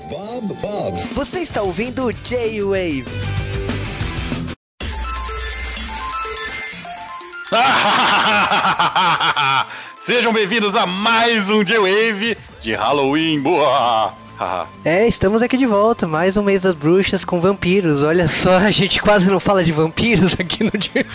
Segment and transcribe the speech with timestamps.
[0.00, 1.00] Bob, Bob.
[1.12, 3.04] Você está ouvindo J-Wave.
[10.00, 13.40] Sejam bem-vindos a mais um J-Wave de Halloween.
[13.40, 14.21] Boa!
[14.84, 18.02] É, estamos aqui de volta, mais um mês das bruxas com vampiros.
[18.02, 21.06] Olha só, a gente quase não fala de vampiros aqui no dia.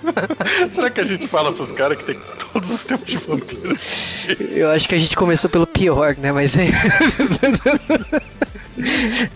[0.70, 2.18] Será que a gente fala pros caras que tem
[2.52, 4.26] todos os tipos de vampiros?
[4.50, 6.32] Eu acho que a gente começou pelo pior, né?
[6.32, 6.68] Mas é.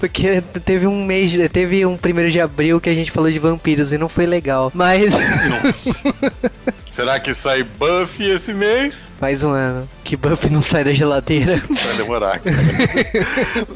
[0.00, 3.92] Porque teve um mês, teve um primeiro de abril que a gente falou de vampiros
[3.92, 4.70] e não foi legal.
[4.74, 5.12] Mas.
[5.12, 6.00] Nossa.
[6.98, 9.06] Será que sai Buffy esse mês?
[9.20, 9.88] Mais um ano.
[10.02, 11.56] Que Buffy não sai da geladeira.
[11.56, 12.40] Vai demorar.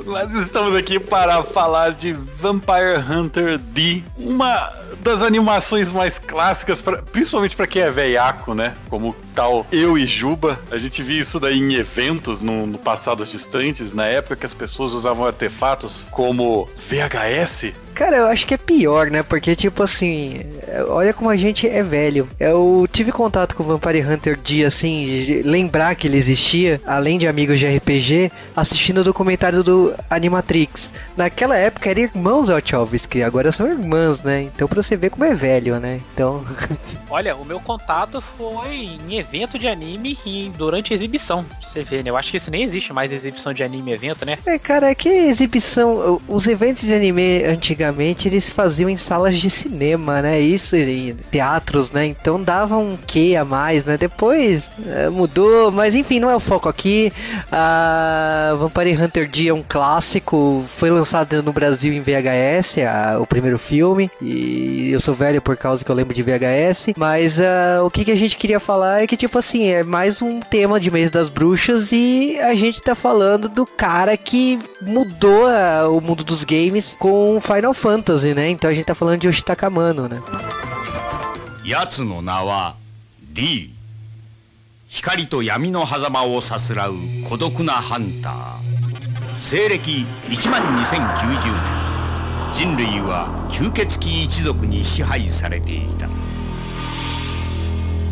[0.05, 4.03] Nós estamos aqui para falar de Vampire Hunter D.
[4.19, 4.73] Uma
[5.03, 8.75] das animações mais clássicas, pra, principalmente para quem é veiaco, né?
[8.91, 10.59] Como tal eu e Juba.
[10.69, 14.55] A gente viu isso daí em eventos no, no passado distantes, na época que as
[14.55, 19.23] pessoas usavam artefatos como VHS Cara, eu acho que é pior, né?
[19.23, 20.41] Porque, tipo assim,
[20.89, 22.29] olha como a gente é velho.
[22.41, 27.29] Eu tive contato com o Vampire Hunter D, assim, lembrar que ele existia, além de
[27.29, 30.93] amigos de RPG, assistindo o documentário do Animatrix.
[31.17, 34.43] Naquela época eram irmãos Wachowski, agora são irmãs, né?
[34.43, 36.01] Então pra você ver como é velho, né?
[36.15, 36.45] Então.
[37.11, 41.45] olha, o meu contato foi em evento de anime e durante a exibição.
[41.61, 42.11] Você vê, né?
[42.11, 44.39] Eu acho que isso nem existe mais exibição de anime evento, né?
[44.47, 46.21] É, cara, é que exibição.
[46.27, 50.41] Os eventos de anime antigamente antigamente eles faziam em salas de cinema, né?
[50.41, 52.07] Isso, em teatros, né?
[52.07, 53.97] Então dava um quê a mais, né?
[53.97, 57.13] Depois é, mudou, mas enfim, não é o foco aqui.
[57.51, 63.27] A Vampire Hunter D é um clássico, foi lançado no Brasil em VHS, a, o
[63.27, 67.39] primeiro filme, e eu sou velho por causa que eu lembro de VHS, mas
[67.83, 70.79] o que, que a gente queria falar é que, tipo assim, é mais um tema
[70.79, 75.47] de mês das bruxas e a gente tá falando do cara que mudou
[75.91, 78.51] o mundo dos games com Final Final Fantasy, né?
[78.51, 80.23] Então a gente tá falando de Yoshitaka Mano, né?
[81.65, 82.77] Yatsu no na wa
[83.21, 83.71] D
[84.89, 86.95] 光と闇の狭間をさすらう
[87.29, 91.83] 孤独なハンター西暦1万2090年
[92.53, 96.09] 人類は吸血鬼一族に支配されていた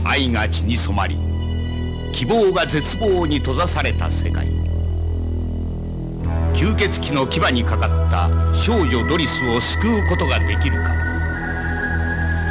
[0.05, 1.19] 愛が血に染まり
[2.13, 4.49] 希望が絶望に閉ざされた世界
[6.55, 10.93] 吸血鬼の牙にかかった少女ドリスを救うことができるか。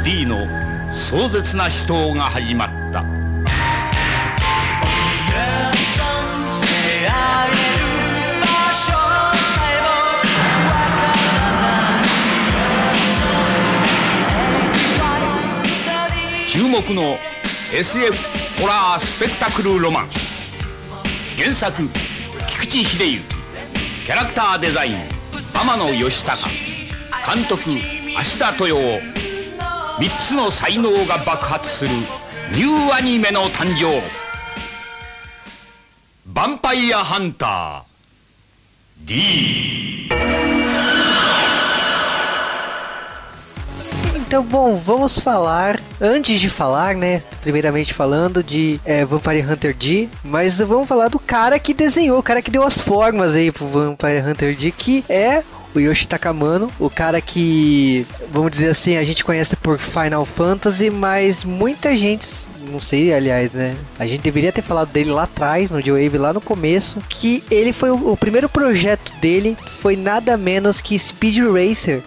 [0.04, 0.46] D の
[0.92, 3.04] 壮絶な死闘が始まった。
[16.48, 17.16] 注目の
[17.72, 18.12] SF
[18.60, 20.08] ホラースペクタクルロマン。
[21.38, 21.88] 原作
[22.48, 23.29] 菊池秀雄
[24.04, 24.94] キャラクターデザイン
[25.54, 26.48] 天野義孝
[27.34, 27.70] 監督
[28.16, 29.20] 芦田豊夫
[30.02, 31.90] 3つの才能が爆発する
[32.54, 34.00] ニューアニメの誕生。
[36.28, 39.06] ヴァンパイアハンター。
[39.06, 40.08] D
[44.30, 47.20] Então, bom, vamos falar, antes de falar, né?
[47.42, 52.22] Primeiramente falando de é, Vampire Hunter D, mas vamos falar do cara que desenhou, o
[52.22, 55.42] cara que deu as formas aí pro Vampire Hunter D, que é
[55.74, 60.90] o Yoshitaka Mano, o cara que, vamos dizer assim, a gente conhece por Final Fantasy,
[60.90, 62.24] mas muita gente
[62.70, 63.76] não sei, aliás, né?
[63.98, 67.72] A gente deveria ter falado dele lá atrás, no J-Wave, lá no começo, que ele
[67.72, 72.02] foi o, o, primeiro projeto dele foi nada menos que Speed Racer,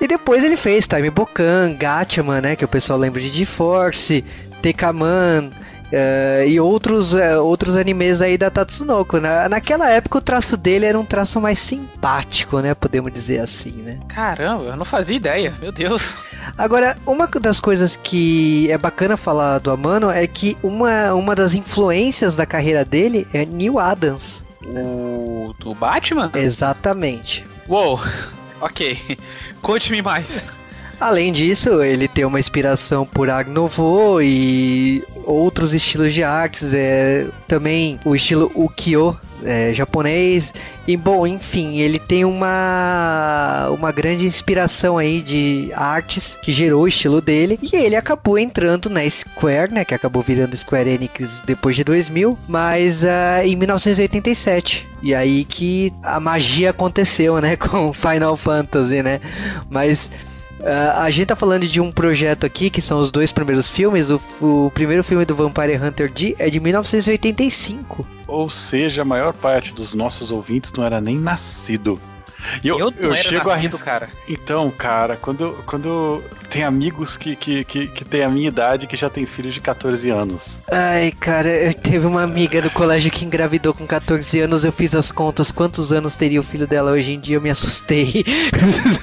[0.00, 2.56] e depois ele fez Time Bokan, Gatchaman, né?
[2.56, 4.24] Que o pessoal lembra de GeForce,
[4.62, 5.50] Tekaman,
[5.94, 9.20] Uh, e outros, uh, outros animes aí da Tatsunoko.
[9.20, 12.74] Na, naquela época o traço dele era um traço mais simpático, né?
[12.74, 14.00] Podemos dizer assim, né?
[14.08, 16.14] Caramba, eu não fazia ideia, meu Deus.
[16.58, 21.54] Agora, uma das coisas que é bacana falar do Amano é que uma, uma das
[21.54, 24.42] influências da carreira dele é Neil Adams.
[24.66, 26.30] O do Batman?
[26.34, 27.46] Exatamente.
[27.68, 28.00] Uou,
[28.60, 29.18] ok.
[29.62, 30.26] Conte-me mais.
[31.00, 37.26] Além disso, ele tem uma inspiração por Ag Nouveau e outros estilos de artes, é,
[37.48, 40.52] também o estilo ukiyo é, japonês.
[40.86, 46.88] E bom, enfim, ele tem uma uma grande inspiração aí de artes que gerou o
[46.88, 51.74] estilo dele e ele acabou entrando na Square, né, que acabou virando Square Enix depois
[51.76, 54.88] de 2000, mas uh, em 1987.
[55.02, 59.20] E aí que a magia aconteceu, né, com Final Fantasy, né?
[59.70, 60.10] Mas
[60.60, 64.10] Uh, a gente tá falando de um projeto aqui, que são os dois primeiros filmes.
[64.10, 68.06] O, o primeiro filme do Vampire Hunter D é de 1985.
[68.26, 72.00] Ou seja, a maior parte dos nossos ouvintes não era nem nascido.
[72.62, 74.08] E eu, eu, eu chego a cara.
[74.28, 78.96] Então, cara, quando, quando tem amigos que, que, que, que tem a minha idade que
[78.96, 80.62] já tem filhos de 14 anos.
[80.70, 84.94] Ai, cara, eu teve uma amiga do colégio que engravidou com 14 anos, eu fiz
[84.94, 88.24] as contas quantos anos teria o filho dela hoje em dia, eu me assustei.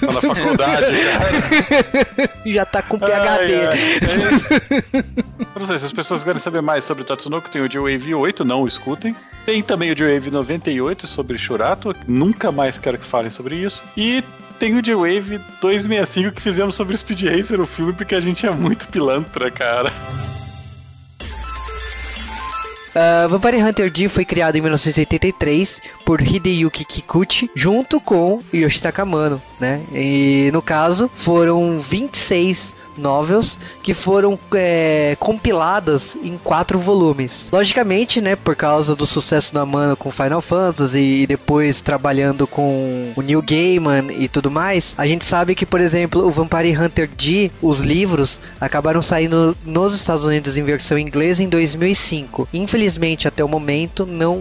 [0.02, 2.30] Tá na faculdade, cara.
[2.46, 3.12] já tá com PHD.
[3.12, 5.04] Ai, ai, é
[5.54, 8.46] eu não sei, se as pessoas querem saber mais sobre Tatsunoko, tem o J-Wave 8,
[8.46, 9.16] não escutem.
[9.46, 13.82] Tem também o J-Wave 98 sobre Shurato, nunca mais quero que falem sobre isso.
[13.96, 14.24] E
[14.60, 18.52] tem o J-Wave 265 que fizemos sobre Speed Racer, o filme, porque a gente é
[18.52, 19.92] muito pilantra, cara.
[22.92, 29.42] Uh, Vampire Hunter D foi criado em 1983 por Hideyuki Kikuchi junto com Yoshitaka Mano,
[29.60, 29.82] né?
[29.94, 37.50] E no caso foram 26 novels que foram é, compiladas em quatro volumes.
[37.52, 43.14] Logicamente, né, por causa do sucesso da Mano com Final Fantasy e depois trabalhando com
[43.16, 47.10] o New Gaiman e tudo mais, a gente sabe que, por exemplo, o Vampire Hunter
[47.10, 52.48] D, os livros, acabaram saindo nos Estados Unidos em versão inglesa em 2005.
[52.54, 54.40] Infelizmente, até o momento, não,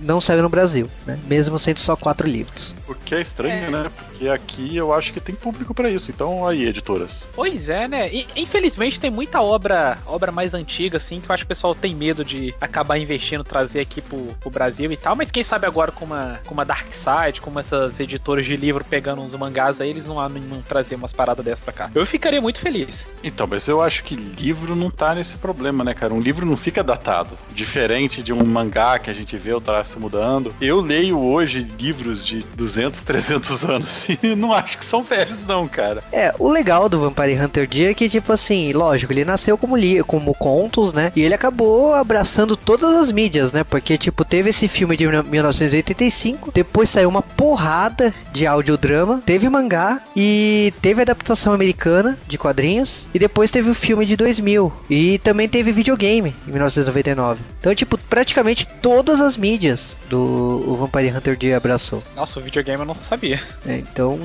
[0.00, 1.18] não saiu no Brasil, né?
[1.26, 2.74] mesmo sendo só quatro livros.
[2.88, 3.70] O que é estranho, é.
[3.70, 3.90] né?
[3.96, 6.10] Porque aqui eu acho que tem público para isso.
[6.10, 7.26] Então, aí, editoras.
[7.34, 7.99] Pois é, né?
[8.08, 11.74] E, infelizmente tem muita obra obra mais antiga, assim, que eu acho que o pessoal
[11.74, 15.16] tem medo de acabar investindo, trazer aqui pro, pro Brasil e tal.
[15.16, 18.84] Mas quem sabe agora com uma, com uma Dark Side, com essas editoras de livro
[18.84, 21.90] pegando uns mangás aí, eles não, não, não trazer umas paradas dessas pra cá.
[21.94, 23.06] Eu ficaria muito feliz.
[23.22, 26.12] Então, mas eu acho que livro não tá nesse problema, né, cara?
[26.12, 27.36] Um livro não fica datado.
[27.52, 30.54] Diferente de um mangá que a gente vê o traço mudando.
[30.60, 35.66] Eu leio hoje livros de 200, 300 anos e não acho que são velhos, não,
[35.66, 36.02] cara.
[36.12, 39.76] É, o legal do Vampire Hunter D é que, tipo assim, lógico, ele nasceu como,
[39.76, 41.12] li como contos, né?
[41.14, 43.64] E ele acabou abraçando todas as mídias, né?
[43.64, 50.00] Porque, tipo, teve esse filme de 1985, depois saiu uma porrada de audiodrama, teve mangá
[50.16, 55.48] e teve adaptação americana de quadrinhos e depois teve o filme de 2000 e também
[55.48, 57.40] teve videogame em 1999.
[57.58, 62.02] Então, tipo, praticamente todas as mídias do Vampire Hunter D abraçou.
[62.16, 63.40] Nossa, o videogame eu não sabia.
[63.66, 64.18] É, então,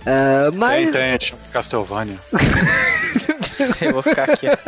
[0.00, 0.90] Uh, mas...
[0.90, 2.16] Tem, tem, Castlevania.
[3.80, 4.46] Eu vou ficar aqui.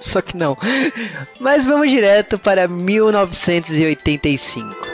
[0.00, 0.58] Só que não.
[1.40, 4.88] Mas vamos direto para 1985.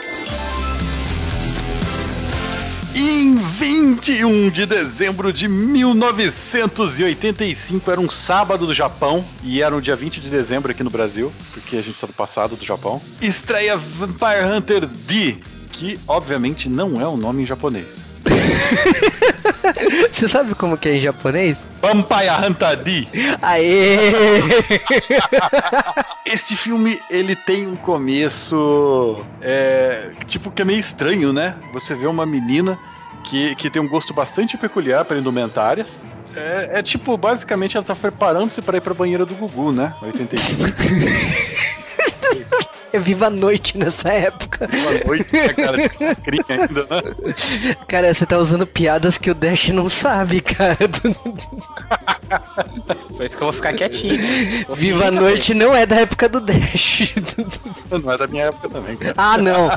[2.97, 9.97] Em 21 de dezembro de 1985, era um sábado do Japão, e era um dia
[9.97, 13.01] 20 de dezembro aqui no Brasil, porque a gente está no passado do Japão.
[13.21, 15.35] Estreia Vampire Hunter D,
[15.75, 18.01] que obviamente não é o um nome em japonês.
[20.11, 21.57] Você sabe como que é em japonês?
[21.81, 23.07] Vampire Hantadi.
[23.41, 23.97] Aê!
[26.25, 31.55] Este filme, ele tem um começo, é, tipo, que é meio estranho, né?
[31.71, 32.79] Você vê uma menina
[33.23, 36.01] que, que tem um gosto bastante peculiar para indumentárias.
[36.35, 39.93] É, é, tipo, basicamente ela tá preparando-se para ir pra banheira do Gugu, né?
[40.01, 40.63] 85.
[42.99, 44.67] Viva a Noite nessa época.
[44.67, 45.89] Viva a Noite, né, cara?
[45.89, 47.75] Tipo, cria ainda, né?
[47.87, 50.77] Cara, você tá usando piadas que o Dash não sabe, cara.
[53.15, 54.65] Por isso que eu vou ficar quietinho.
[54.67, 57.13] Vou Viva a Noite não é da época do Dash.
[58.03, 59.13] Não é da minha época também, cara.
[59.17, 59.69] Ah, não.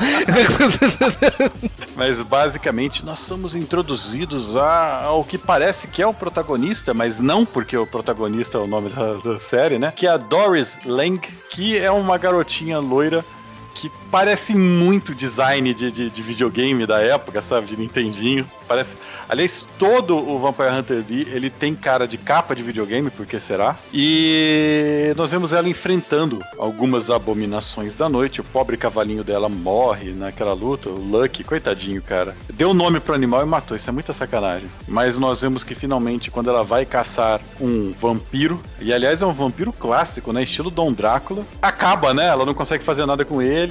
[1.95, 7.45] mas basicamente nós somos introduzidos a, ao que parece que é o protagonista, mas não
[7.45, 9.93] porque o protagonista é o nome da, da série, né?
[9.95, 13.38] Que é a Doris Lang, que é uma garotinha loira quarta-feira
[13.79, 17.65] que parece muito design de, de, de, videogame da época, sabe?
[17.67, 18.45] De Nintendinho.
[18.67, 18.97] Parece.
[19.29, 23.39] Aliás, todo o Vampire Hunter D ele tem cara de capa de videogame, por que
[23.39, 23.77] será?
[23.93, 28.41] E nós vemos ela enfrentando algumas abominações da noite.
[28.41, 30.89] O pobre cavalinho dela morre naquela luta.
[30.89, 32.35] O Lucky, coitadinho, cara.
[32.53, 33.77] Deu nome pro animal e matou.
[33.77, 34.67] Isso é muita sacanagem.
[34.87, 39.33] Mas nós vemos que finalmente, quando ela vai caçar um vampiro, e aliás é um
[39.33, 40.43] vampiro clássico, né?
[40.43, 42.27] Estilo Dom Drácula, acaba, né?
[42.27, 43.68] Ela não consegue fazer nada com ele,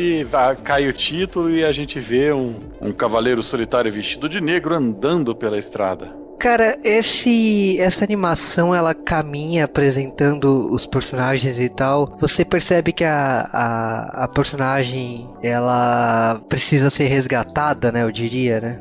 [0.63, 5.35] cai o título e a gente vê um, um cavaleiro solitário vestido de negro andando
[5.35, 6.15] pela pela estrada.
[6.39, 12.17] Cara, esse essa animação ela caminha apresentando os personagens e tal.
[12.21, 18.05] Você percebe que a, a, a personagem ela precisa ser resgatada, né?
[18.05, 18.81] Eu diria, né?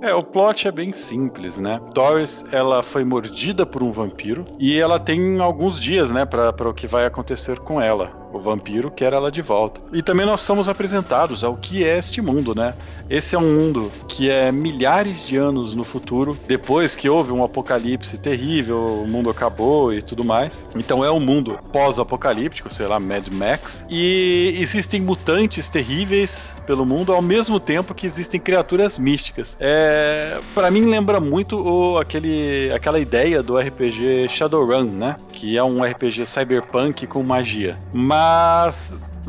[0.00, 1.80] É, o plot é bem simples, né?
[1.92, 6.72] Doris, ela foi mordida por um vampiro e ela tem alguns dias, né, para o
[6.72, 8.12] que vai acontecer com ela.
[8.32, 9.80] O vampiro quer ela de volta.
[9.92, 12.74] E também nós somos apresentados ao que é este mundo, né?
[13.08, 17.42] Esse é um mundo que é milhares de anos no futuro, depois que houve um
[17.42, 20.66] apocalipse terrível, o mundo acabou e tudo mais.
[20.76, 23.84] Então é um mundo pós-apocalíptico, sei lá, Mad Max.
[23.88, 29.56] E existem mutantes terríveis pelo mundo ao mesmo tempo que existem criaturas místicas.
[29.58, 35.16] É, para mim lembra muito o, aquele, aquela ideia do RPG Shadowrun, né?
[35.32, 37.78] Que é um RPG cyberpunk com magia.
[37.90, 38.17] Mas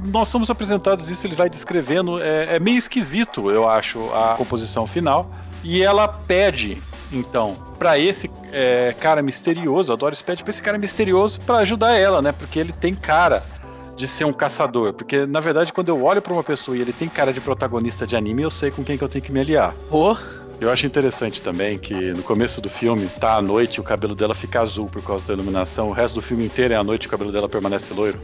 [0.05, 2.21] nós somos apresentados isso, ele vai descrevendo.
[2.21, 5.29] É, é meio esquisito, eu acho, a composição final.
[5.63, 6.81] E ela pede
[7.11, 11.95] então, para esse é, cara misterioso, a Doris pede pra esse cara misterioso para ajudar
[11.95, 12.31] ela, né?
[12.31, 13.43] Porque ele tem cara
[13.95, 14.93] de ser um caçador.
[14.93, 18.05] Porque, na verdade, quando eu olho para uma pessoa e ele tem cara de protagonista
[18.05, 19.73] de anime, eu sei com quem que eu tenho que me aliar.
[19.89, 20.15] Oh.
[20.61, 24.13] Eu acho interessante também que no começo do filme tá à noite e o cabelo
[24.13, 25.87] dela fica azul por causa da iluminação.
[25.87, 28.19] O resto do filme inteiro é à noite e o cabelo dela permanece loiro.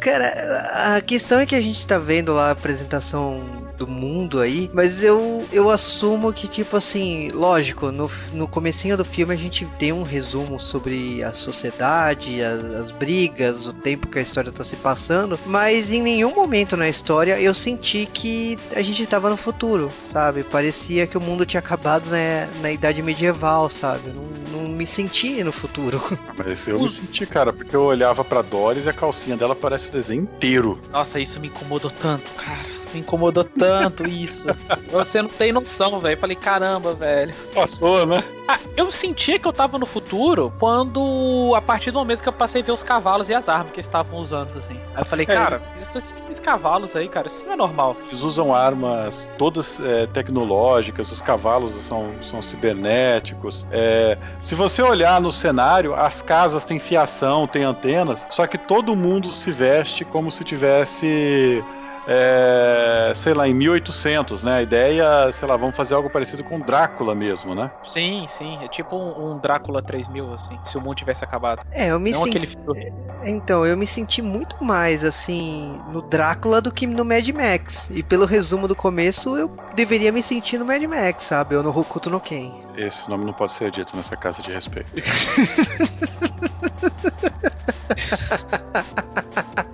[0.00, 4.68] Cara, a questão é que a gente tá vendo lá a apresentação do mundo aí,
[4.74, 9.64] mas eu, eu assumo que, tipo assim, lógico, no, no comecinho do filme a gente
[9.78, 14.64] tem um resumo sobre a sociedade, as, as brigas, o tempo que a história tá
[14.64, 19.36] se passando, mas em nenhum momento na história eu senti que a gente tava no
[19.36, 20.42] futuro, sabe?
[20.42, 24.10] Parecia que o mundo tinha acabado né, na idade medieval, sabe?
[24.10, 26.02] Não, não me senti no futuro.
[26.36, 29.88] Mas eu me senti, cara, porque eu olhava pra Doris e a calcinha dela parece
[29.88, 30.80] o desenho inteiro.
[30.90, 34.46] Nossa, isso me incomodou tanto, cara me incomodou tanto isso.
[34.90, 36.18] Você não tem noção, velho.
[36.20, 37.34] Falei, caramba, velho.
[37.54, 38.22] Passou, né?
[38.50, 42.32] Ah, eu sentia que eu tava no futuro quando, a partir do momento que eu
[42.32, 44.72] passei a ver os cavalos e as armas que eles estavam usando, assim.
[44.94, 45.34] Aí eu falei, é.
[45.34, 47.94] cara, esses, esses, cavalos aí, cara, isso não é normal.
[48.06, 53.66] Eles usam armas todas é, tecnológicas, os cavalos são, são cibernéticos.
[53.70, 58.96] É, se você olhar no cenário, as casas têm fiação, têm antenas, só que todo
[58.96, 61.62] mundo se veste como se tivesse
[62.10, 64.54] é, sei lá, em 1800, né?
[64.54, 67.70] A ideia, sei lá, vamos fazer algo parecido com Drácula mesmo, né?
[67.84, 68.58] Sim, sim.
[68.64, 71.60] É tipo um, um Drácula 3000, assim, se o mundo tivesse acabado.
[71.70, 72.38] É, eu me Não senti...
[72.38, 72.92] Aquele...
[73.24, 77.86] Então, eu me senti muito mais, assim, no Drácula do que no Mad Max.
[77.90, 81.56] E pelo resumo do começo, eu deveria me sentir no Mad Max, sabe?
[81.56, 82.54] Ou no Hokuto no Ken.
[82.74, 84.90] Esse nome não pode ser dito nessa casa de respeito.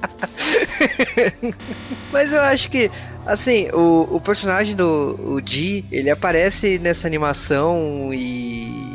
[2.13, 2.91] Mas eu acho que,
[3.27, 8.95] assim, o, o personagem do G, ele aparece nessa animação e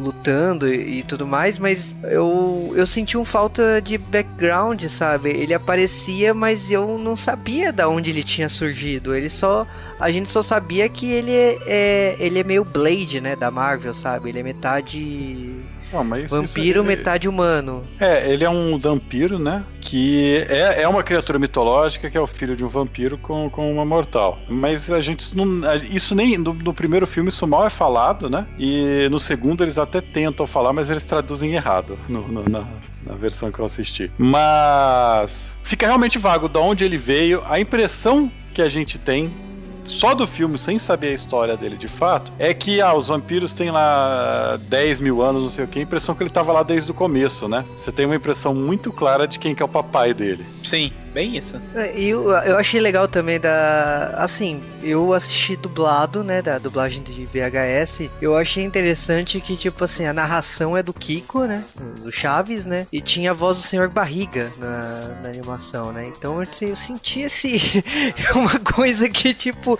[0.00, 5.30] lutando e, e, tudo mais, mas eu, eu senti um falta de background, sabe?
[5.30, 9.14] Ele aparecia, mas eu não sabia da onde ele tinha surgido.
[9.14, 9.66] Ele só.
[9.98, 13.36] A gente só sabia que ele é, é ele é meio Blade, né?
[13.36, 14.30] Da Marvel, sabe?
[14.30, 15.54] Ele é metade
[15.92, 17.84] não, mas vampiro, metade humano.
[17.98, 19.64] É, ele é um vampiro, né?
[19.80, 23.72] Que é, é uma criatura mitológica que é o filho de um vampiro com, com
[23.72, 24.38] uma mortal.
[24.48, 25.60] Mas a gente não.
[25.90, 26.38] Isso nem.
[26.38, 28.46] No, no, primeiro filme isso mal é falado, né?
[28.58, 32.66] E no segundo eles até tentam falar, mas eles traduzem errado no, no, na,
[33.04, 34.10] na versão que eu assisti.
[34.16, 37.42] Mas fica realmente vago de onde ele veio.
[37.48, 39.32] A impressão que a gente tem
[39.84, 43.54] só do filme, sem saber a história dele de fato, é que ah, os vampiros
[43.54, 46.62] têm lá 10 mil anos, não sei o que, a impressão que ele tava lá
[46.62, 47.64] desde o começo, né?
[47.76, 50.44] Você tem uma impressão muito clara de quem que é o papai dele.
[50.64, 50.92] Sim.
[51.12, 51.60] Bem isso.
[51.74, 54.14] É, e eu, eu achei legal também da.
[54.16, 56.40] Assim, eu assisti dublado, né?
[56.40, 58.08] Da dublagem de VHS.
[58.20, 61.64] Eu achei interessante que, tipo assim, a narração é do Kiko, né?
[62.00, 62.86] Do Chaves, né?
[62.92, 66.06] E tinha a voz do Senhor Barriga na, na animação, né?
[66.06, 67.82] Então assim, eu senti esse.
[68.34, 69.78] uma coisa que, tipo,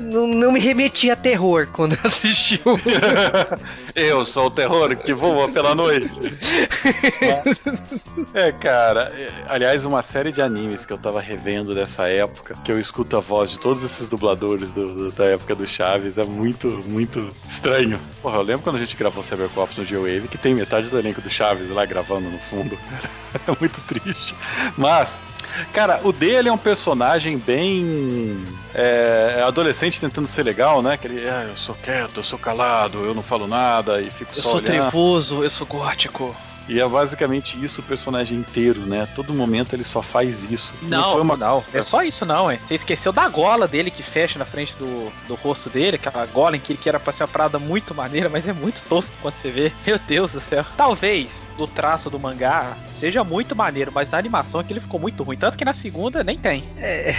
[0.00, 2.78] não, não me remetia a terror quando assisti o.
[3.98, 6.20] eu sou o terror que voa pela noite.
[8.34, 9.12] é, cara.
[9.14, 13.16] É, aliás, uma série de animes que eu tava revendo dessa época, que eu escuto
[13.16, 17.28] a voz de todos esses dubladores do, do, da época do Chaves, é muito, muito
[17.48, 18.00] estranho.
[18.22, 21.20] Porra, eu lembro quando a gente gravou Cybercops no G-Wave, que tem metade do elenco
[21.20, 22.78] do Chaves lá gravando no fundo.
[23.46, 24.34] é muito triste.
[24.76, 25.20] Mas,
[25.72, 28.44] Cara, o dele é um personagem bem.
[28.74, 30.96] É, adolescente tentando ser legal, né?
[30.96, 34.30] Que ele, é, eu sou quieto, eu sou calado, eu não falo nada e fico
[34.30, 34.40] eu só.
[34.40, 34.66] Eu sou olhando.
[34.66, 36.36] trevoso, eu sou gótico.
[36.68, 39.08] E é basicamente isso o personagem inteiro, né?
[39.14, 40.74] Todo momento ele só faz isso.
[40.82, 41.36] Não, não, foi uma...
[41.36, 41.64] não.
[41.72, 42.58] É só isso não, é.
[42.58, 46.56] Você esqueceu da gola dele que fecha na frente do, do rosto dele, aquela gola
[46.56, 49.34] em que ele era pra ser uma parada muito maneira, mas é muito tosco quando
[49.34, 49.72] você vê.
[49.86, 50.64] Meu Deus do céu.
[50.76, 55.36] Talvez do traço do mangá seja muito maneiro, mas na animação aquele ficou muito ruim.
[55.36, 56.64] Tanto que na segunda nem tem.
[56.76, 57.14] É.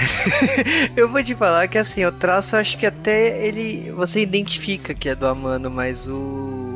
[0.96, 3.92] eu vou te falar que assim, o traço acho que até ele.
[3.92, 6.69] Você identifica que é do Amano, mas o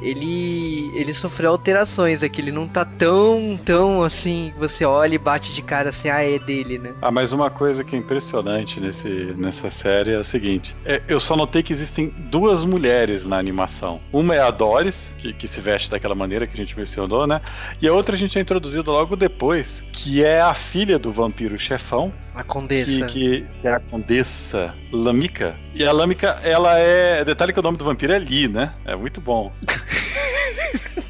[0.00, 5.52] ele ele sofreu alterações aqui, ele não tá tão, tão assim, você olha e bate
[5.52, 6.94] de cara assim, ah, é dele, né?
[7.00, 11.20] Ah, mas uma coisa que é impressionante nesse, nessa série é a seguinte: é, eu
[11.20, 14.00] só notei que existem duas mulheres na animação.
[14.12, 17.40] Uma é a Doris, que, que se veste daquela maneira que a gente mencionou, né?
[17.80, 21.58] E a outra a gente é introduzido logo depois, que é a filha do vampiro
[21.58, 23.06] chefão, a Condessa.
[23.06, 25.56] Que, que, é a Condessa Lamica.
[25.74, 27.24] E a Lamica, ela é.
[27.24, 28.72] Detalhe que o nome do vampiro é Lee, né?
[28.84, 29.52] É muito bom.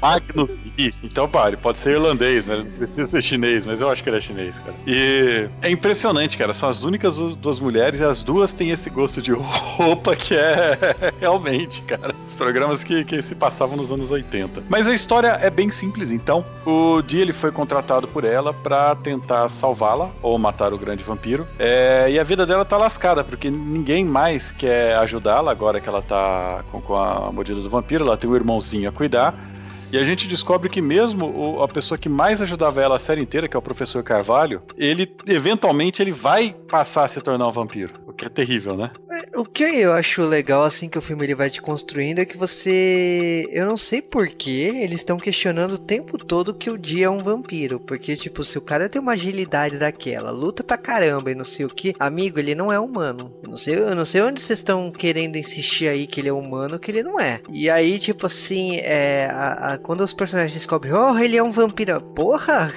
[0.00, 0.94] Magno Lee.
[1.02, 2.56] Então, pá, ele pode ser irlandês, né?
[2.56, 4.74] Não precisa ser chinês, mas eu acho que ele é chinês, cara.
[4.86, 6.54] E é impressionante, cara.
[6.54, 10.78] São as únicas duas mulheres e as duas têm esse gosto de roupa que é
[11.20, 12.14] realmente, cara.
[12.26, 14.64] Os programas que, que se passavam nos anos 80.
[14.68, 16.44] Mas a história é bem simples, então.
[16.64, 21.46] O Dee, ele foi contratado por ela para tentar salvá-la ou matar o grande vampiro.
[21.58, 26.02] É, e a vida dela tá lascada, porque ninguém mais quer ajudá-la agora que ela
[26.02, 28.04] tá com, com a mordida do vampiro.
[28.04, 29.49] Ela tem um irmãozinho a cuidar.
[29.92, 33.48] E a gente descobre que mesmo a pessoa que mais ajudava ela a série inteira,
[33.48, 37.94] que é o professor Carvalho, ele eventualmente ele vai passar a se tornar um vampiro.
[38.06, 38.90] O que é terrível, né?
[39.10, 42.24] É, o que eu acho legal assim que o filme ele vai te construindo é
[42.24, 47.06] que você, eu não sei porquê, eles estão questionando o tempo todo que o dia
[47.06, 51.32] é um vampiro, porque tipo, se o cara tem uma agilidade daquela, luta pra caramba
[51.32, 53.32] e não sei o que, amigo, ele não é humano.
[53.42, 56.32] Eu não sei, eu não sei onde vocês estão querendo insistir aí que ele é
[56.32, 57.40] humano, que ele não é.
[57.52, 61.50] E aí, tipo assim, é, a, a quando os personagens descobrem, oh, ele é um
[61.50, 62.00] vampiro.
[62.00, 62.72] Porra!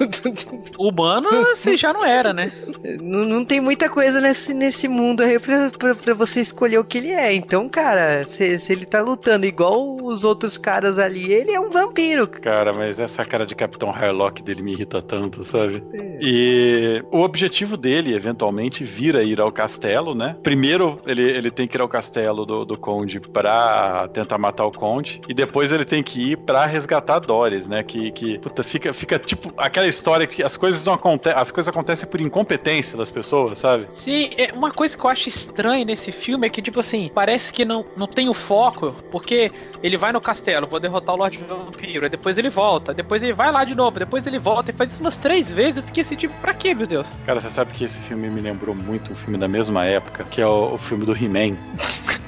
[0.78, 2.52] Humano, você já não era, né?
[3.00, 6.84] Não, não tem muita coisa nesse, nesse mundo aí pra, pra, pra você escolher o
[6.84, 7.32] que ele é.
[7.34, 11.70] Então, cara, se, se ele tá lutando igual os outros caras ali, ele é um
[11.70, 12.26] vampiro.
[12.26, 15.82] Cara, mas essa cara de Capitão Harlock dele me irrita tanto, sabe?
[15.92, 16.18] É.
[16.20, 20.36] E o objetivo dele, eventualmente, vira ir ao castelo, né?
[20.42, 24.72] Primeiro, ele, ele tem que ir ao castelo do, do Conde pra tentar matar o
[24.72, 25.20] Conde.
[25.28, 27.82] E depois ele tem que ir para resgatar Doris, né?
[27.82, 31.68] Que, que puta, fica, fica tipo aquela história que as coisas não acontecem, as coisas
[31.68, 33.86] acontecem por incompetência das pessoas, sabe?
[33.90, 37.52] Sim, é uma coisa que eu acho estranha nesse filme é que, tipo assim, parece
[37.52, 39.50] que não, não tem o foco, porque
[39.82, 43.32] ele vai no castelo, vou derrotar o Lorde Vampiro, aí depois ele volta, depois ele
[43.32, 45.78] vai lá de novo, depois ele volta e faz isso umas três vezes.
[45.78, 47.06] Eu fiquei assim, tipo, pra quê, meu Deus?
[47.26, 50.40] Cara, você sabe que esse filme me lembrou muito um filme da mesma época, que
[50.40, 51.56] é o, o filme do He-Man.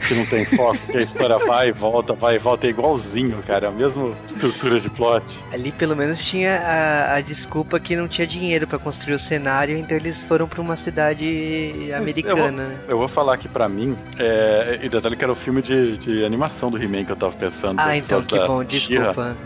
[0.06, 3.42] que não tem foco, que a história vai e volta, vai e volta, é igualzinho,
[3.46, 5.42] cara, a mesma estrutura de plot.
[5.53, 9.77] Ali pelo menos tinha a, a desculpa que não tinha dinheiro para construir o cenário,
[9.77, 12.77] então eles foram para uma cidade americana, eu vou, né?
[12.88, 16.25] Eu vou falar aqui para mim, é, e detalhe que era o filme de, de
[16.25, 17.81] animação do He-Man que eu tava pensando.
[17.81, 19.37] Ah, então que bom, desculpa.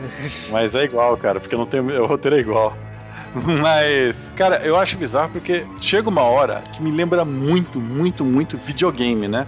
[0.50, 2.76] Mas é igual, cara, porque não tem, o roteiro é igual.
[3.62, 8.58] Mas, cara, eu acho bizarro porque chega uma hora que me lembra muito, muito, muito
[8.58, 9.46] videogame, né?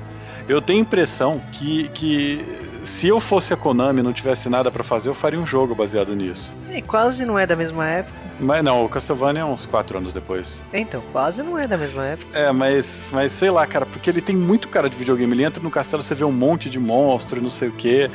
[0.48, 2.44] Eu tenho a impressão que, que
[2.84, 5.74] se eu fosse a Konami e não tivesse nada para fazer, eu faria um jogo
[5.74, 6.54] baseado nisso.
[6.70, 8.18] E quase não é da mesma época.
[8.40, 10.62] Mas não, o Castlevania é uns 4 anos depois.
[10.72, 12.36] Então, quase não é da mesma época.
[12.36, 15.32] É, mas, mas sei lá, cara, porque ele tem muito cara de videogame.
[15.32, 18.10] Ele entra no castelo, você vê um monte de monstro e não sei o que.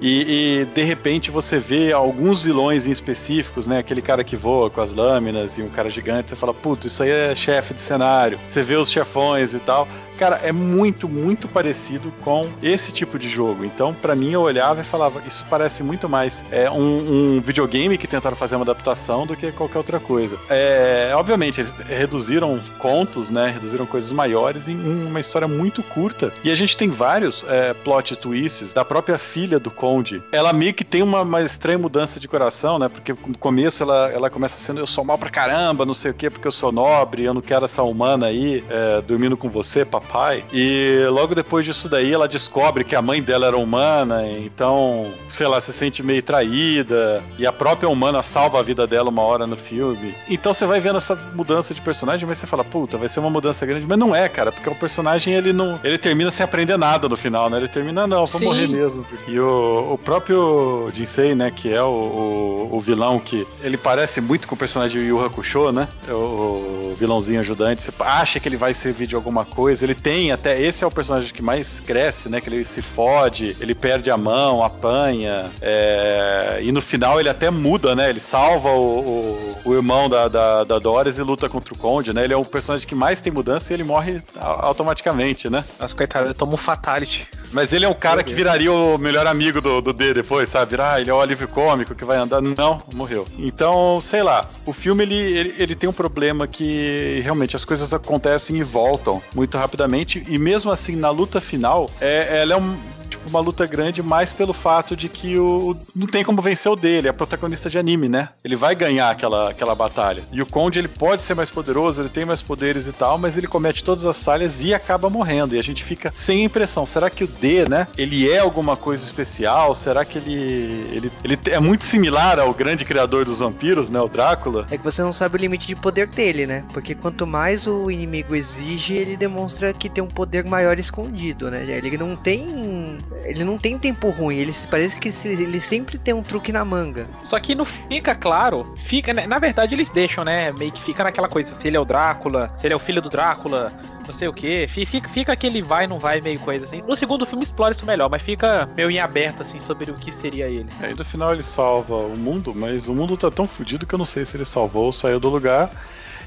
[0.00, 3.78] E, e, de repente você vê alguns vilões em específicos, né?
[3.78, 7.02] Aquele cara que voa com as lâminas e um cara gigante, você fala, puto, isso
[7.02, 8.38] aí é chefe de cenário.
[8.48, 9.88] Você vê os chefões e tal.
[10.18, 13.64] Cara, é muito, muito parecido com esse tipo de jogo.
[13.64, 17.96] Então, para mim, eu olhava e falava, isso parece muito mais é, um, um, videogame
[17.96, 20.36] que tentaram fazer uma adaptação do que qualquer outra coisa.
[20.50, 23.48] É, obviamente, eles reduziram contos, né?
[23.50, 24.76] Reduziram coisas maiores em
[25.06, 26.32] uma história muito curta.
[26.42, 30.20] E a gente tem vários é, plot twists da própria filha do Conde.
[30.32, 32.88] Ela meio que tem uma, uma estranha mudança de coração, né?
[32.88, 36.14] Porque no começo ela, ela começa sendo eu sou mal pra caramba, não sei o
[36.14, 39.84] quê, porque eu sou nobre, eu não quero essa humana aí é, dormindo com você,
[39.84, 40.44] papai pai.
[40.52, 45.46] E logo depois disso daí, ela descobre que a mãe dela era humana, então, sei
[45.46, 47.22] lá, se sente meio traída.
[47.38, 50.14] E a própria humana salva a vida dela uma hora no filme.
[50.28, 53.30] Então você vai vendo essa mudança de personagem, mas você fala, puta, vai ser uma
[53.30, 53.86] mudança grande.
[53.86, 55.78] Mas não é, cara, porque o personagem ele não.
[55.84, 57.58] Ele termina sem aprender nada no final, né?
[57.58, 58.46] Ele termina, não, vou Sim.
[58.46, 59.04] morrer mesmo.
[59.26, 63.46] E o, o próprio Jinsei, né, que é o, o, o, vilão que.
[63.62, 65.88] Ele parece muito com o personagem Yu Hakusho, né?
[66.08, 67.82] O, o vilãozinho ajudante.
[67.82, 70.60] Você acha que ele vai servir de alguma coisa, ele tem até.
[70.60, 72.40] Esse é o personagem que mais cresce, né?
[72.40, 75.50] Que ele se fode, ele perde a mão, apanha.
[75.60, 78.08] É, e no final ele até muda, né?
[78.10, 82.12] Ele salva o, o, o irmão da, da, da, Doris e luta contra o Conde,
[82.12, 82.24] né?
[82.24, 85.64] Ele é o personagem que mais tem mudança e ele morre automaticamente, né?
[85.78, 87.28] Nossa, coitado, ele toma um fatality.
[87.52, 90.70] Mas ele é um cara que viraria o melhor amigo do, do D depois, sabe?
[90.70, 92.42] Virar, ele é o alívio cômico que vai andar.
[92.42, 93.26] Não, morreu.
[93.38, 94.46] Então, sei lá.
[94.66, 99.22] O filme ele, ele, ele tem um problema que realmente as coisas acontecem e voltam
[99.34, 99.87] muito rapidamente.
[100.28, 102.76] E mesmo assim, na luta final, é, ela é um
[103.08, 106.76] tipo, uma luta grande mais pelo fato de que o não tem como vencer o
[106.76, 108.28] dele, é protagonista de anime, né?
[108.44, 110.22] Ele vai ganhar aquela, aquela batalha.
[110.32, 113.36] E o Conde, ele pode ser mais poderoso, ele tem mais poderes e tal, mas
[113.36, 115.54] ele comete todas as falhas e acaba morrendo.
[115.54, 116.86] E a gente fica sem impressão.
[116.86, 117.86] Será que o D, né?
[117.96, 119.74] Ele é alguma coisa especial?
[119.74, 124.00] Será que ele, ele, ele é muito similar ao grande criador dos vampiros, né?
[124.00, 124.66] O Drácula?
[124.70, 126.64] É que você não sabe o limite de poder dele, né?
[126.72, 131.64] Porque quanto mais o inimigo exige, ele demonstra que tem um poder maior escondido, né?
[131.68, 132.97] Ele não tem.
[133.24, 134.36] Ele não tem tempo ruim.
[134.36, 137.06] Ele parece que ele sempre tem um truque na manga.
[137.22, 138.72] Só que não fica claro.
[138.78, 139.26] Fica, né?
[139.26, 140.52] na verdade, eles deixam, né?
[140.52, 141.54] Meio que fica naquela coisa.
[141.54, 143.72] Se ele é o Drácula, se ele é o filho do Drácula,
[144.06, 144.66] não sei o que.
[144.66, 146.82] Fica, fica aquele vai, não vai, meio coisa assim.
[146.82, 150.10] No segundo filme explora isso melhor, mas fica meio em aberto, assim, sobre o que
[150.10, 150.68] seria ele.
[150.80, 153.98] Aí no final ele salva o mundo, mas o mundo tá tão fodido que eu
[153.98, 155.70] não sei se ele salvou ou saiu do lugar.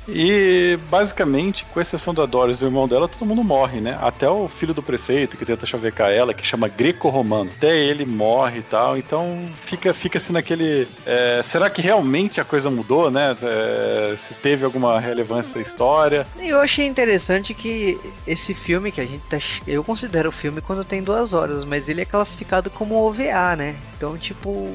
[0.08, 3.98] E basicamente, com exceção da Doris e o irmão dela, todo mundo morre, né?
[4.02, 7.52] Até o filho do prefeito que tenta chavecar ela, que chama Greco-Romano.
[7.56, 8.98] Até ele morre e tal.
[8.98, 10.88] Então fica, fica assim naquele.
[11.06, 13.36] É, será que realmente a coisa mudou, né?
[13.42, 16.26] É, se teve alguma relevância na história.
[16.40, 19.38] Eu achei interessante que esse filme que a gente tá.
[19.68, 23.76] Eu considero o filme quando tem duas horas, mas ele é classificado como OVA, né?
[23.98, 24.72] Então, tipo,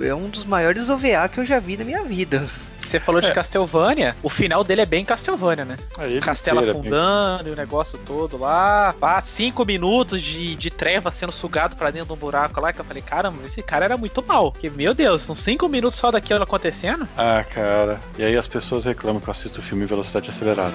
[0.00, 2.46] é um dos maiores OVA que eu já vi na minha vida.
[2.86, 3.32] Você falou de é.
[3.32, 5.76] Castlevania, o final dele é bem Castlevania, né?
[5.98, 8.94] É, Castelo afundando e o negócio todo lá.
[8.98, 12.80] Pá, cinco minutos de, de treva sendo sugado para dentro de um buraco lá, que
[12.80, 14.52] eu falei, caramba, esse cara era muito mal.
[14.52, 17.08] Que, meu Deus, são cinco minutos só daquilo acontecendo?
[17.16, 18.00] Ah, cara.
[18.16, 20.74] E aí as pessoas reclamam que eu assisto o filme em velocidade acelerada.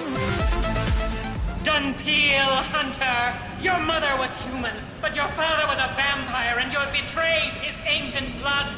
[1.63, 6.91] Dunpeel Hunter, your mother was human, but your father was a vampire and you have
[6.91, 8.73] betrayed his ancient blood.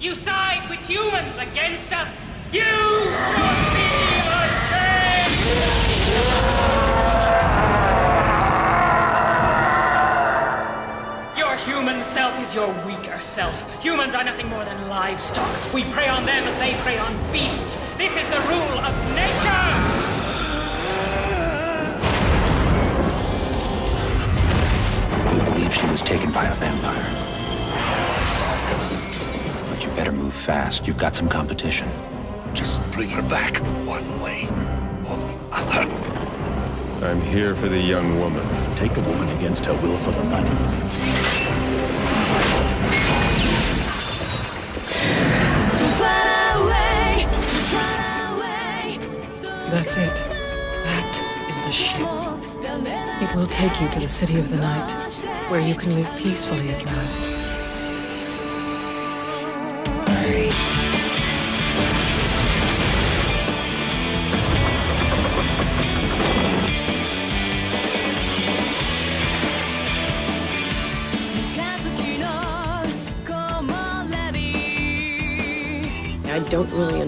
[0.00, 2.24] You side with humans against us.
[11.66, 13.82] Human self is your weaker self.
[13.82, 15.72] Humans are nothing more than livestock.
[15.72, 17.76] We prey on them as they prey on beasts.
[17.96, 19.66] This is the rule of nature!
[25.32, 27.10] We believe she was taken by a vampire.
[29.70, 30.86] But you better move fast.
[30.86, 31.88] You've got some competition.
[32.56, 34.48] Just bring her back one way
[35.08, 35.86] or the other.
[37.06, 38.42] I'm here for the young woman.
[38.74, 40.48] Take a woman against her will for the money.
[49.70, 50.14] That's it.
[50.84, 52.00] That is the ship.
[53.20, 54.90] It will take you to the city of the night,
[55.50, 57.55] where you can live peacefully at last.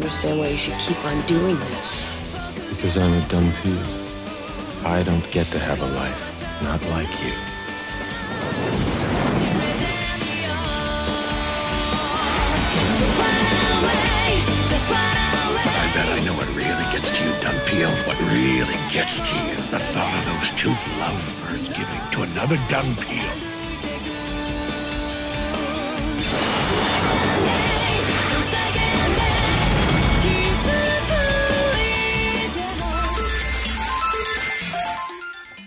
[0.08, 2.02] Understand why you should keep on doing this.
[2.70, 3.78] Because I'm a dumb pea.
[4.82, 7.34] I don't get to have a life, not like you.
[15.62, 17.92] But I bet I know what really gets to you, Dunpeel.
[18.06, 19.56] What really gets to you.
[19.70, 23.47] The thought of those two lovebirds giving to another Dunpeel.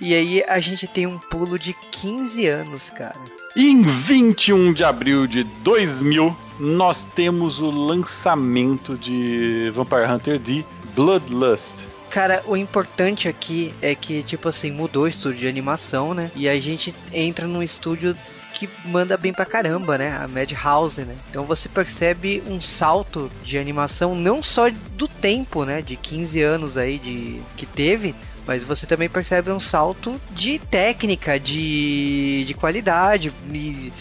[0.01, 3.15] E aí a gente tem um pulo de 15 anos, cara.
[3.55, 11.83] Em 21 de abril de 2000, nós temos o lançamento de Vampire Hunter D Bloodlust.
[12.09, 16.31] Cara, o importante aqui é que, tipo assim, mudou o estúdio de animação, né?
[16.35, 18.17] E a gente entra num estúdio
[18.53, 20.17] que manda bem pra caramba, né?
[20.17, 21.15] A Madhouse, né?
[21.29, 25.81] Então você percebe um salto de animação não só do tempo, né?
[25.81, 31.39] De 15 anos aí de que teve, mas você também percebe um salto de técnica,
[31.39, 33.31] de, de qualidade.
[33.51, 33.93] E,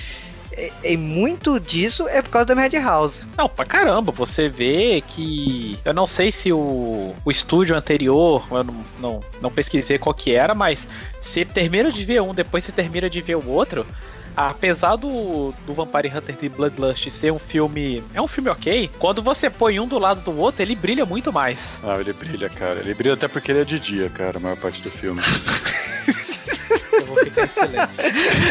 [0.83, 3.20] e, muito disso é por causa da Madhouse.
[3.37, 5.79] Não, pra caramba, você vê que.
[5.85, 10.35] Eu não sei se o, o estúdio anterior, eu não, não, não pesquisei qual que
[10.35, 10.87] era, mas
[11.20, 13.87] você termina de ver um, depois você termina de ver o outro
[14.37, 18.03] apesar do, do Vampire Hunter de Bloodlust ser um filme.
[18.14, 21.33] É um filme ok, quando você põe um do lado do outro, ele brilha muito
[21.33, 21.59] mais.
[21.83, 22.81] Ah, ele brilha, cara.
[22.81, 25.21] Ele brilha até porque ele é de dia, cara, a maior parte do filme.
[26.93, 28.05] Eu vou ficar em silêncio.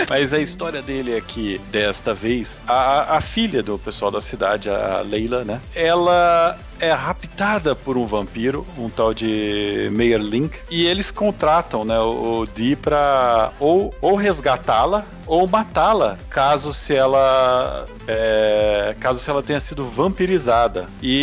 [0.10, 4.70] Mas a história dele é que, desta vez, a, a filha do pessoal da cidade,
[4.70, 5.62] a Leila, né?
[5.76, 12.00] Ela é raptada por um vampiro, um tal de Mayer Link, e eles contratam, né,
[12.00, 19.44] o, Dee pra ou, ou resgatá-la ou matá-la caso se ela é, caso se ela
[19.44, 20.88] tenha sido vampirizada.
[21.02, 21.16] E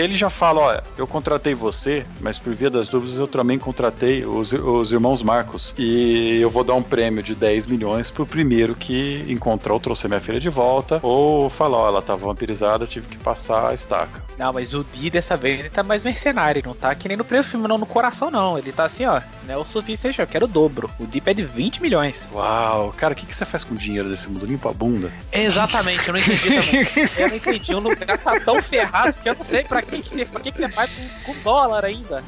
[0.00, 4.24] ele já fala, olha, eu contratei você, mas por via das dúvidas eu também contratei
[4.24, 8.74] os, os irmãos Marcos e eu vou dar um prêmio de 10 milhões pro primeiro
[8.76, 13.08] que encontrar ou trouxer minha filha de volta ou falar, ela tá vampirizada, eu tive
[13.08, 14.27] que passar a estaca.
[14.38, 17.24] Não, mas o Dee dessa vez ele tá mais mercenário, não tá que nem no
[17.24, 18.56] primeiro filme, não no coração não.
[18.56, 20.90] Ele tá assim, ó, não é o suficiente, eu quero o dobro.
[20.98, 22.16] O Dee pede 20 milhões.
[22.32, 24.46] Uau, cara, o que, que você faz com o dinheiro desse mundo?
[24.46, 25.10] Limpa a bunda?
[25.32, 27.08] Exatamente, eu não entendi também.
[27.18, 27.74] eu não entendi.
[27.74, 30.52] O lugar tá tão ferrado que eu não sei pra que, que, você, pra que,
[30.52, 32.22] que você faz com, com dólar ainda.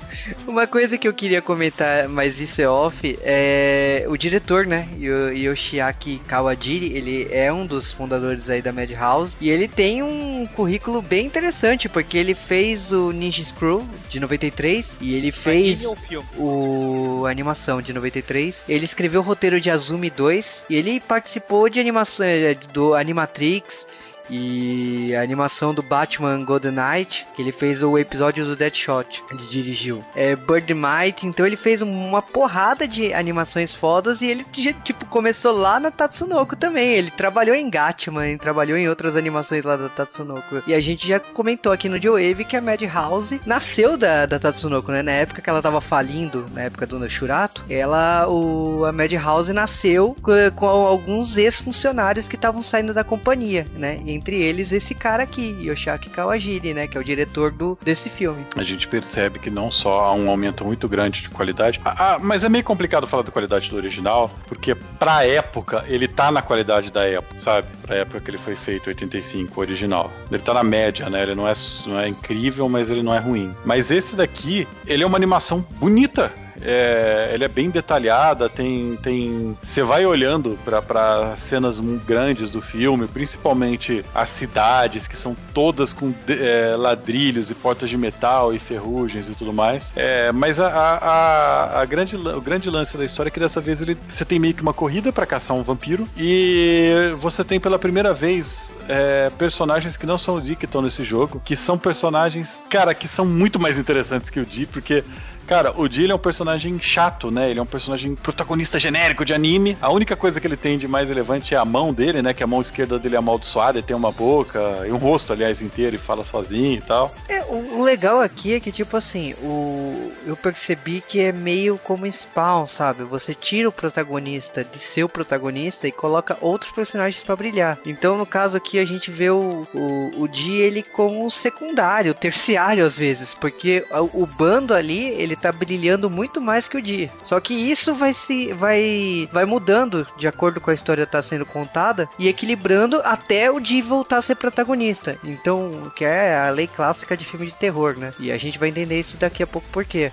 [0.47, 4.89] Uma coisa que eu queria comentar, mas isso é off, é o diretor, né?
[4.99, 11.01] Yoshiaki Kawajiri, ele é um dos fundadores aí da Madhouse e ele tem um currículo
[11.01, 16.29] bem interessante, porque ele fez o Ninja Screw de 93 e ele fez Anime filme?
[16.37, 18.63] o animação de 93.
[18.69, 23.87] Ele escreveu o roteiro de Azumi 2 e ele participou de animações do Animatrix
[24.31, 29.47] e a animação do Batman Golden Knight, que ele fez o episódio do Deadshot, ele
[29.47, 29.99] dirigiu.
[30.15, 34.47] É Bird Might, então ele fez uma porrada de animações fodas e ele
[34.85, 36.93] tipo começou lá na Tatsunoko também.
[36.93, 40.63] Ele trabalhou em Gatman, ele trabalhou em outras animações lá da Tatsunoko.
[40.67, 44.39] E a gente já comentou aqui no Joe Wave que a Madhouse nasceu da, da
[44.39, 45.03] Tatsunoko, né?
[45.03, 50.17] Na época que ela tava falindo, na época do Shurato, ela o a Madhouse nasceu
[50.23, 54.01] com, com alguns ex-funcionários que estavam saindo da companhia, né?
[54.05, 58.11] E entre eles esse cara aqui, Yoshiaki Kawajiri, né, que é o diretor do, desse
[58.11, 58.45] filme.
[58.55, 62.19] A gente percebe que não só há um aumento muito grande de qualidade, ah, ah,
[62.21, 66.43] mas é meio complicado falar da qualidade do original, porque pra época ele tá na
[66.43, 67.67] qualidade da época, sabe?
[67.81, 70.13] Pra época que ele foi feito, 85, o original.
[70.31, 71.23] Ele tá na média, né?
[71.23, 71.53] Ele não é,
[71.87, 73.55] não é incrível, mas ele não é ruim.
[73.65, 76.31] Mas esse daqui, ele é uma animação bonita.
[76.63, 78.97] É, ele é bem detalhada, tem.
[79.03, 85.93] tem Você vai olhando para cenas grandes do filme, principalmente as cidades, que são todas
[85.93, 89.93] com é, ladrilhos e portas de metal e ferrugens e tudo mais.
[89.97, 93.81] É, mas a, a, a, grande, o grande lance da história é que dessa vez
[93.81, 97.79] ele, você tem meio que uma corrida para caçar um vampiro e você tem pela
[97.79, 101.79] primeira vez é, personagens que não são o Dee que estão nesse jogo, que são
[101.79, 105.05] personagens, cara, que são muito mais interessantes que o Dee, porque
[105.51, 107.51] Cara, o Jill é um personagem chato, né?
[107.51, 109.77] Ele é um personagem protagonista genérico de anime.
[109.83, 112.33] A única coisa que ele tem de mais relevante é a mão dele, né?
[112.33, 115.61] Que a mão esquerda dele é amaldiçoada, ele tem uma boca e um rosto, aliás,
[115.61, 117.13] inteiro e fala sozinho e tal.
[117.29, 120.13] É, o legal aqui é que, tipo assim, o...
[120.25, 123.03] eu percebi que é meio como Spawn, sabe?
[123.03, 127.77] Você tira o protagonista de seu protagonista e coloca outros personagens para brilhar.
[127.85, 132.97] Então, no caso aqui, a gente vê o, o, o ele como secundário, terciário às
[132.97, 137.11] vezes, porque o, o bando ali, ele tá brilhando muito mais que o Di.
[137.25, 141.47] Só que isso vai se vai vai mudando de acordo com a história tá sendo
[141.47, 145.19] contada e equilibrando até o Di voltar a ser protagonista.
[145.25, 148.13] Então, que é a lei clássica de filme de terror, né?
[148.19, 150.13] E a gente vai entender isso daqui a pouco por quê.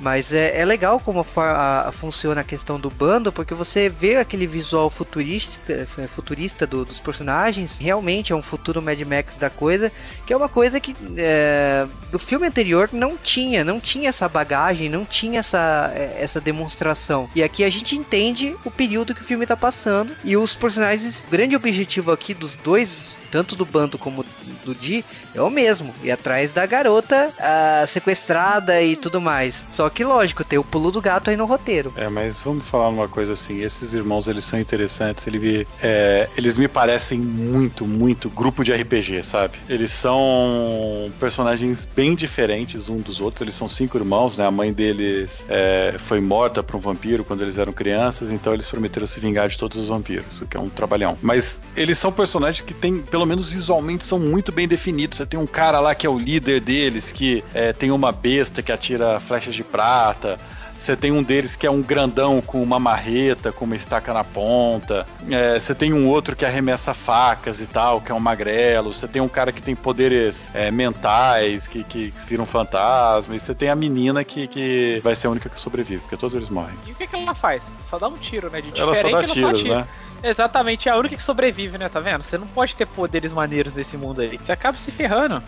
[0.00, 4.16] Mas é, é legal como a, a, funciona a questão do bando, porque você vê
[4.16, 9.48] aquele visual futurista, é, futurista do, dos personagens, realmente é um futuro Mad Max da
[9.48, 9.90] coisa,
[10.26, 14.88] que é uma coisa que é, do filme anterior não tinha, não tinha essa bagagem,
[14.88, 17.28] não tinha essa, é, essa demonstração.
[17.34, 21.24] E aqui a gente entende o período que o filme está passando, e os personagens,
[21.24, 24.24] o grande objetivo aqui dos dois tanto do bando como
[24.64, 25.92] do Di, é o mesmo.
[26.02, 29.54] E atrás da garota uh, sequestrada e tudo mais.
[29.70, 31.92] Só que, lógico, tem o pulo do gato aí no roteiro.
[31.96, 35.26] É, mas vamos falar uma coisa assim: esses irmãos eles são interessantes.
[35.26, 39.58] Ele, é, eles me parecem muito, muito grupo de RPG, sabe?
[39.68, 43.42] Eles são personagens bem diferentes um dos outros.
[43.42, 44.46] Eles são cinco irmãos, né?
[44.46, 48.66] A mãe deles é, foi morta por um vampiro quando eles eram crianças, então eles
[48.66, 51.18] prometeram se vingar de todos os vampiros, o que é um trabalhão.
[51.20, 55.18] Mas eles são personagens que têm pelo menos visualmente, são muito bem definidos.
[55.18, 58.62] Você tem um cara lá que é o líder deles, que é, tem uma besta
[58.62, 60.38] que atira flechas de prata.
[60.78, 64.22] Você tem um deles que é um grandão com uma marreta, com uma estaca na
[64.22, 65.06] ponta.
[65.30, 68.92] É, você tem um outro que arremessa facas e tal, que é um magrelo.
[68.92, 73.34] Você tem um cara que tem poderes é, mentais, que, que, que viram fantasma.
[73.34, 76.36] E você tem a menina que, que vai ser a única que sobrevive, porque todos
[76.36, 76.74] eles morrem.
[76.86, 77.62] E o que, que ela faz?
[77.86, 78.60] Só dá um tiro, né?
[78.60, 79.86] De ela só dá tiros, né?
[80.28, 81.88] Exatamente, é a única que sobrevive, né?
[81.88, 82.24] Tá vendo?
[82.24, 84.38] Você não pode ter poderes maneiros nesse mundo aí.
[84.38, 85.42] Você acaba se ferrando.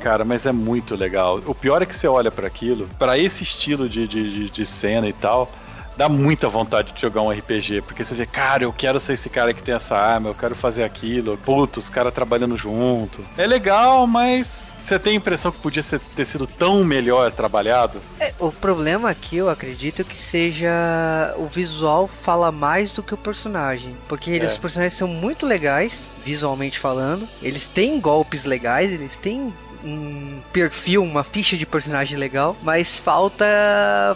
[0.00, 1.40] Cara, mas é muito legal.
[1.46, 5.08] O pior é que você olha para aquilo, para esse estilo de, de, de cena
[5.08, 5.50] e tal
[5.96, 9.30] dá muita vontade de jogar um RPG, porque você vê, cara, eu quero ser esse
[9.30, 13.24] cara que tem essa arma, eu quero fazer aquilo, putz, os caras trabalhando junto.
[13.36, 18.02] É legal, mas Você tem a impressão que podia ser, ter sido tão melhor trabalhado?
[18.20, 23.16] É, o problema aqui, eu acredito que seja o visual fala mais do que o
[23.16, 23.96] personagem.
[24.06, 24.44] Porque É.
[24.44, 27.26] os personagens são muito legais, visualmente falando.
[27.42, 33.44] Eles têm golpes legais, eles têm um perfil, uma ficha de personagem legal, mas falta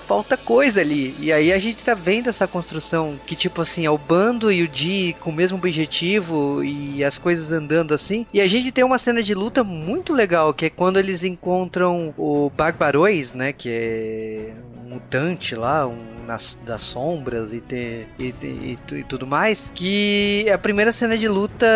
[0.07, 1.15] falta coisa ali.
[1.21, 4.63] E aí a gente tá vendo essa construção que tipo assim, é o bando e
[4.63, 8.27] o Di com o mesmo objetivo e as coisas andando assim.
[8.33, 12.15] E a gente tem uma cena de luta muito legal, que é quando eles encontram
[12.17, 14.53] o Barbarois, né, que é
[14.85, 19.73] um mutante lá, um nas, das sombras e, ter, e, e, e, e tudo mais,
[19.75, 21.67] que é a primeira cena de luta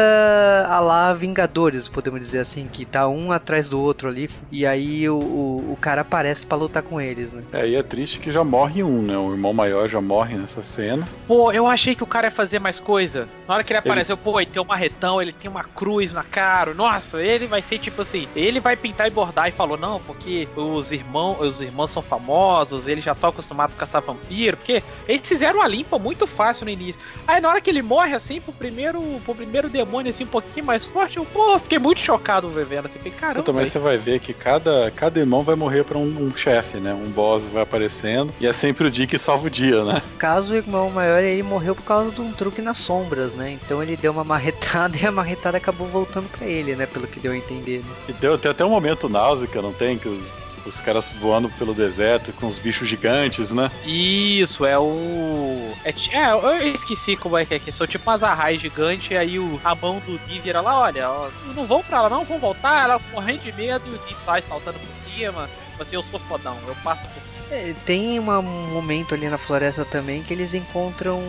[0.69, 5.09] a lá Vingadores, podemos dizer assim, que tá um atrás do outro ali, e aí
[5.09, 7.43] o, o, o cara aparece pra lutar com eles, né?
[7.53, 9.17] É, e é triste que já morre um, né?
[9.17, 11.09] O irmão maior já morre nessa cena.
[11.27, 13.27] Pô, eu achei que o cara ia fazer mais coisa.
[13.49, 16.23] Na hora que ele apareceu, pô, ele tem um marretão, ele tem uma cruz na
[16.23, 16.75] cara.
[16.75, 20.47] Nossa, ele vai ser tipo assim, ele vai pintar e bordar e falou, não, porque
[20.55, 24.03] os irmãos, os irmãos são famosos, eles já estão acostumados a caçar
[24.43, 27.01] vampiro, porque eles fizeram a limpa muito fácil no início.
[27.27, 30.67] Aí na hora que ele morre assim, pro primeiro, pro primeiro demônio assim, um pouquinho
[30.67, 33.41] mais forte, eu, pô, fiquei muito chocado vendo assim, fiquei, caramba.
[33.41, 36.79] Então, mas você vai ver que cada, cada irmão vai morrer pra um, um chefe,
[36.79, 36.93] né?
[36.93, 40.03] Um boss vai aparecendo e é sempre o dia que salva o dia, né?
[40.19, 43.53] Caso o irmão maior ele morreu por causa de um truque nas sombras, né?
[43.53, 46.87] Então ele deu uma marretada e a marretada acabou voltando pra ele, né?
[46.87, 47.79] Pelo que deu a entender.
[47.79, 47.95] Né?
[48.09, 49.99] E deu, tem até um momento náusea, não tem?
[49.99, 50.23] Que os,
[50.67, 53.71] os caras voando pelo deserto com os bichos gigantes, né?
[53.85, 55.73] Isso, é o.
[55.85, 59.17] É, é, eu esqueci como é que é, que são tipo umas arraias gigantes, e
[59.17, 62.25] aí o, a mão do Di vira lá, olha, ó, não vão pra lá, não,
[62.25, 65.49] vão voltar, ela morrendo de medo e o Di sai saltando por cima.
[65.81, 67.33] Assim, eu sou fodão, eu passo por cima.
[67.51, 71.23] É, tem uma, um momento ali na floresta também que eles encontram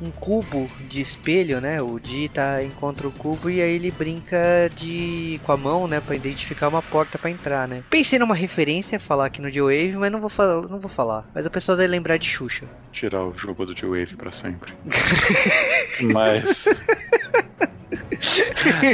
[0.00, 1.80] um cubo de espelho, né?
[1.82, 4.38] O Di tá, encontra o cubo e aí ele brinca
[4.74, 7.82] de com a mão, né, para identificar uma porta para entrar, né?
[7.90, 11.28] Pensei numa referência falar aqui no J-Wave, mas não vou falar, não vou falar.
[11.34, 12.66] Mas o pessoal vai lembrar de Xuxa.
[12.92, 14.72] Tirar o jogo do J-Wave para sempre.
[16.12, 16.64] mas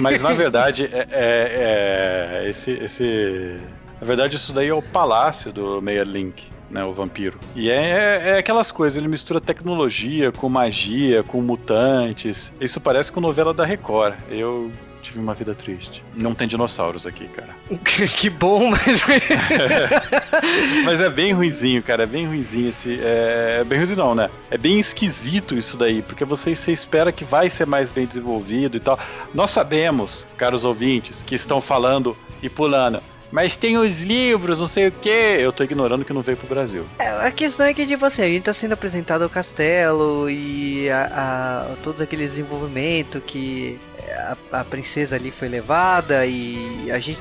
[0.00, 3.56] Mas na verdade é, é, é, esse esse
[4.00, 7.38] na verdade isso daí é o palácio do Meyer Link né, o vampiro.
[7.54, 12.52] E é, é, aquelas coisas, ele mistura tecnologia com magia, com mutantes.
[12.60, 14.14] Isso parece com novela da Record.
[14.28, 14.70] Eu
[15.06, 16.02] tive uma vida triste.
[16.14, 17.54] Não tem dinossauros aqui, cara.
[18.18, 19.02] que bom, mas.
[20.84, 22.02] mas é bem ruizinho, cara.
[22.02, 22.98] É bem ruizinho esse.
[23.00, 24.28] É, é bem ruizinho, não, né?
[24.50, 28.76] É bem esquisito isso daí, porque você, você espera que vai ser mais bem desenvolvido
[28.76, 28.98] e tal.
[29.32, 33.00] Nós sabemos, caros ouvintes, que estão falando e pulando.
[33.36, 35.10] Mas tem os livros, não sei o que.
[35.10, 36.86] Eu tô ignorando que não veio pro Brasil.
[36.98, 40.88] É, a questão é que, tipo assim, a gente tá sendo apresentado ao castelo e
[40.88, 43.78] a, a todo aquele desenvolvimento que
[44.12, 47.20] a, a, princesa ali foi levada e a gente.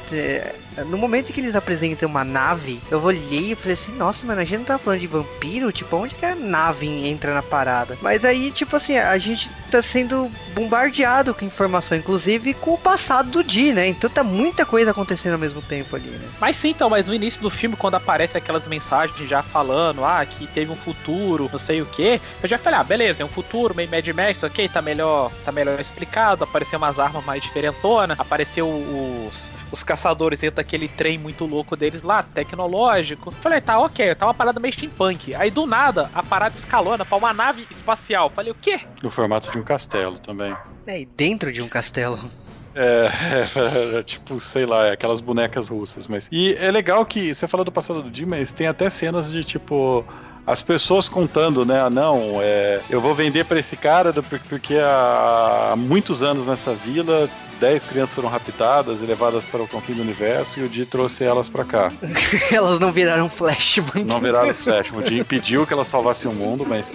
[0.88, 4.43] No momento que eles apresentam uma nave, eu olhei e falei assim, nossa, mano, a
[4.43, 5.71] gente não tá falando de vampiro?
[5.71, 7.98] Tipo, onde que a nave entra na parada?
[8.02, 13.30] Mas aí, tipo assim, a gente tá sendo bombardeado com informação, inclusive com o passado
[13.30, 13.88] do Di, né?
[13.88, 16.28] Então tá muita coisa acontecendo ao mesmo tempo ali, né?
[16.39, 20.26] Mas sim, então, mas no início do filme, quando aparece aquelas mensagens já falando, ah,
[20.26, 23.30] que teve um futuro, não sei o que, eu já falei, ah, beleza, é um
[23.30, 28.19] futuro, meio Mad Max, ok, tá melhor, tá melhor explicado, apareceu umas armas mais diferentonas,
[28.19, 33.31] apareceu os, os caçadores dentro daquele trem muito louco deles lá, tecnológico.
[33.31, 35.33] Falei, tá, ok, tá uma parada meio steampunk.
[35.35, 38.29] Aí do nada, a parada escalona pra uma nave espacial.
[38.29, 38.81] Falei, o quê?
[39.01, 40.55] No formato de um castelo também.
[40.88, 42.19] É, e dentro de um castelo.
[42.75, 43.09] É,
[43.55, 46.27] é, é, tipo, sei lá, aquelas bonecas russas, mas.
[46.29, 49.45] E é legal que você fala do passado do Jim, mas tem até cenas de
[49.45, 50.05] tipo
[50.45, 51.81] as pessoas contando, né?
[51.81, 54.13] Ah, não, é, eu vou vender para esse cara
[54.49, 57.29] porque há muitos anos nessa vila
[57.60, 61.23] 10 crianças foram raptadas e levadas para o confim do universo e o Di trouxe
[61.23, 61.91] elas para cá.
[62.51, 64.91] elas não viraram Flash, Não viraram Flash.
[64.93, 66.91] O Di impediu que elas salvassem o mundo, mas.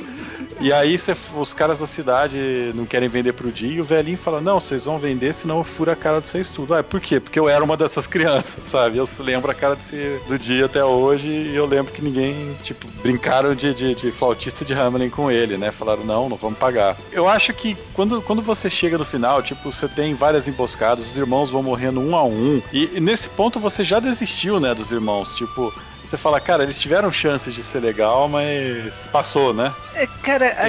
[0.60, 2.38] E aí cê, os caras da cidade
[2.74, 5.64] não querem vender pro Di e o velhinho fala: Não, vocês vão vender, senão eu
[5.64, 6.74] furo a cara de vocês tudo.
[6.74, 7.18] Ah, por quê?
[7.18, 8.98] Porque eu era uma dessas crianças, sabe?
[8.98, 12.86] Eu lembro a cara desse, do Di até hoje e eu lembro que ninguém, tipo,
[13.02, 15.72] brincaram de, de, de flautista de Hamelin com ele, né?
[15.72, 16.94] Falaram: Não, não vamos pagar.
[17.10, 21.16] Eu acho que quando, quando você chega no final, tipo, você tem várias emboscadas, os
[21.16, 22.60] irmãos vão morrendo um a um.
[22.70, 25.34] E, e nesse ponto você já desistiu, né, dos irmãos.
[25.36, 25.72] Tipo,
[26.10, 29.72] você fala, cara, eles tiveram chances de ser legal, mas passou, né?
[29.94, 30.68] É, cara, a,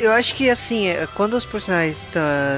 [0.00, 2.08] Eu acho que assim, é, quando os personagens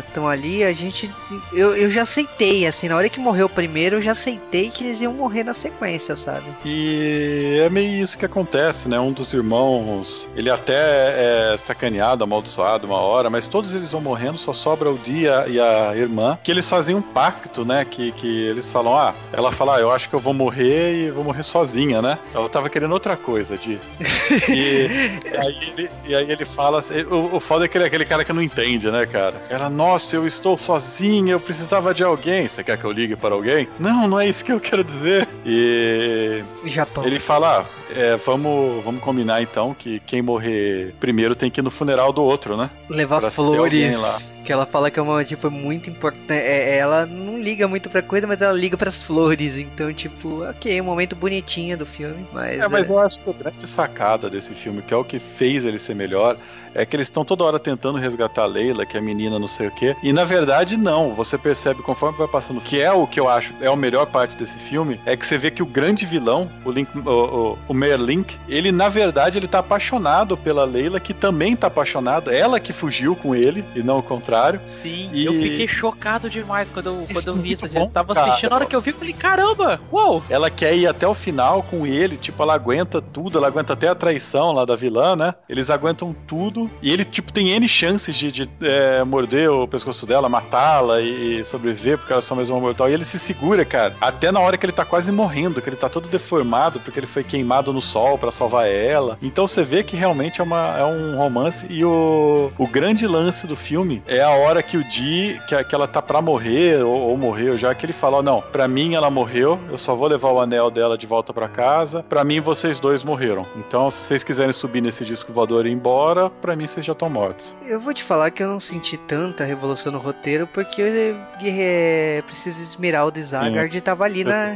[0.06, 1.10] estão ali, a gente.
[1.52, 4.84] Eu, eu já aceitei, assim, na hora que morreu o primeiro, eu já aceitei que
[4.84, 6.44] eles iam morrer na sequência, sabe?
[6.64, 8.98] E é meio isso que acontece, né?
[9.00, 14.38] Um dos irmãos, ele até é sacaneado, amaldiçoado uma hora, mas todos eles vão morrendo,
[14.38, 17.84] só sobra o dia e a irmã, que eles fazem um pacto, né?
[17.84, 21.10] Que, que eles falam, ah, ela fala, ah, eu acho que eu vou morrer e
[21.10, 22.18] vou morrer sozinha, né?
[22.32, 23.78] Ela tava querendo outra coisa, de.
[24.52, 26.94] E, e, aí, ele, e aí ele fala assim,
[27.32, 29.34] o foda é que ele é aquele cara que não entende, né, cara?
[29.48, 32.46] Ela, nossa, eu estou sozinha, eu precisava de alguém.
[32.46, 33.68] Você quer que eu ligue para alguém?
[33.78, 35.26] Não, não é isso que eu quero dizer.
[35.44, 36.42] E.
[36.66, 37.04] Japão.
[37.04, 41.62] Ele fala, ah, é, vamos, vamos combinar então que quem morrer primeiro tem que ir
[41.62, 42.70] no funeral do outro, né?
[42.88, 43.96] Levar Pra flores.
[44.44, 46.32] Que ela fala que é uma, tipo, muito importante.
[46.32, 49.56] É, ela não liga muito pra coisa, mas ela liga pras flores.
[49.56, 52.26] Então, tipo, ok, um momento bonitinho do filme.
[52.32, 52.60] Mas.
[52.60, 55.64] É, mas eu acho que a grande sacada desse filme, que é o que fez
[55.64, 56.36] ele ser melhor,
[56.74, 59.48] é que eles estão toda hora tentando resgatar a Leila, que é a menina não
[59.48, 59.96] sei o quê.
[60.02, 61.14] E na verdade, não.
[61.14, 64.34] Você percebe conforme vai passando, que é o que eu acho é a melhor parte
[64.36, 67.74] desse filme, é que você vê que o grande vilão, o, Link, o, o, o
[67.74, 72.34] Merlink, ele na verdade ele tá apaixonado pela Leila, que também tá apaixonada.
[72.34, 74.60] Ela que fugiu com ele, e não o contrário.
[74.82, 77.74] Sim, E- eu fiquei chocado demais quando eu, quando eu vi muito isso.
[77.74, 78.26] bom, Eu tava cara.
[78.28, 80.22] assistindo, na hora que eu vi, eu falei, caramba, uou!
[80.28, 83.88] Ela quer ir até o final com ele, tipo, ela aguenta tudo, ela aguenta até
[83.88, 85.34] a traição lá da vilã, né?
[85.48, 86.61] Eles aguentam tudo.
[86.82, 91.42] E ele, tipo, tem N chances de, de, é, morder o pescoço dela, matá-la e,
[91.44, 92.88] sobreviver, porque ela é só mais uma mortal.
[92.88, 95.76] E ele se segura, cara, até na hora que ele tá quase morrendo, que ele
[95.76, 99.18] tá todo deformado, porque ele foi queimado no sol pra salvar ela.
[99.22, 101.66] Então você vê que realmente é, uma, é um romance.
[101.68, 105.74] E o, o grande lance do filme é a hora que o Dee, que, que
[105.74, 108.94] ela tá pra morrer, ou, ou morreu já, que ele fala: ó, não, pra mim
[108.94, 112.02] ela morreu, eu só vou levar o anel dela de volta pra casa.
[112.08, 113.46] Pra mim vocês dois morreram.
[113.56, 116.92] Então, se vocês quiserem subir nesse disco voador e ir embora, pra mim vocês já
[116.92, 117.56] estão mortos.
[117.66, 122.60] Eu vou te falar que eu não senti tanta revolução no roteiro, porque é, preciso
[122.62, 124.52] Esmeralda e Zagard tava ali na.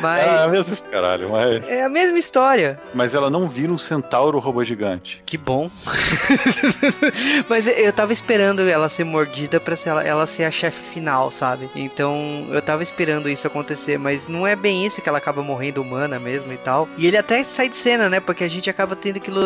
[0.00, 0.26] Mas.
[0.28, 1.68] Ah, mesmo esse caralho, mas.
[1.68, 2.78] É a mesma história.
[2.94, 5.22] Mas ela não vira um centauro robô gigante.
[5.24, 5.70] Que bom.
[7.48, 11.30] Mas eu tava esperando ela ser mordida pra ser ela, ela ser a chefe final,
[11.30, 11.70] sabe?
[11.74, 15.82] Então eu tava esperando isso acontecer, mas não é bem isso que ela acaba morrendo
[15.82, 16.88] humana mesmo e tal.
[16.96, 18.20] E ele até sai de cena, né?
[18.20, 19.40] Porque a gente acaba tendo aquilo.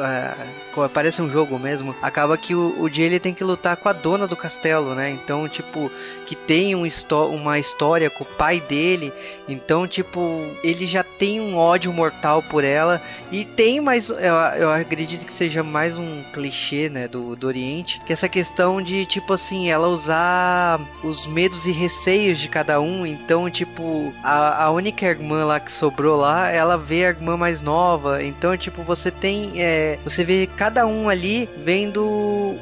[0.00, 0.34] ah,
[0.74, 1.94] co- parece um jogo mesmo.
[2.02, 5.10] Acaba que o, o Jay ele tem que lutar com a dona do castelo, né?
[5.10, 5.90] Então, tipo,
[6.26, 6.86] que tem um
[7.30, 9.12] uma história com o pai dele.
[9.48, 13.02] Então, tipo, ele já tem um ódio mortal por ela.
[13.30, 14.08] E tem mais.
[14.08, 18.00] Eu, eu acredito que seja mais um clichê, né, do, do Oriente.
[18.06, 22.80] Que é essa questão de, tipo assim, ela usar os medos e receios de cada
[22.80, 23.06] um.
[23.06, 27.62] Então, tipo, a, a única irmã lá que sobrou lá, ela vê a irmã mais
[27.62, 28.22] nova.
[28.22, 29.52] Então, tipo, você tem.
[29.56, 32.04] é, você vê cada um ali vendo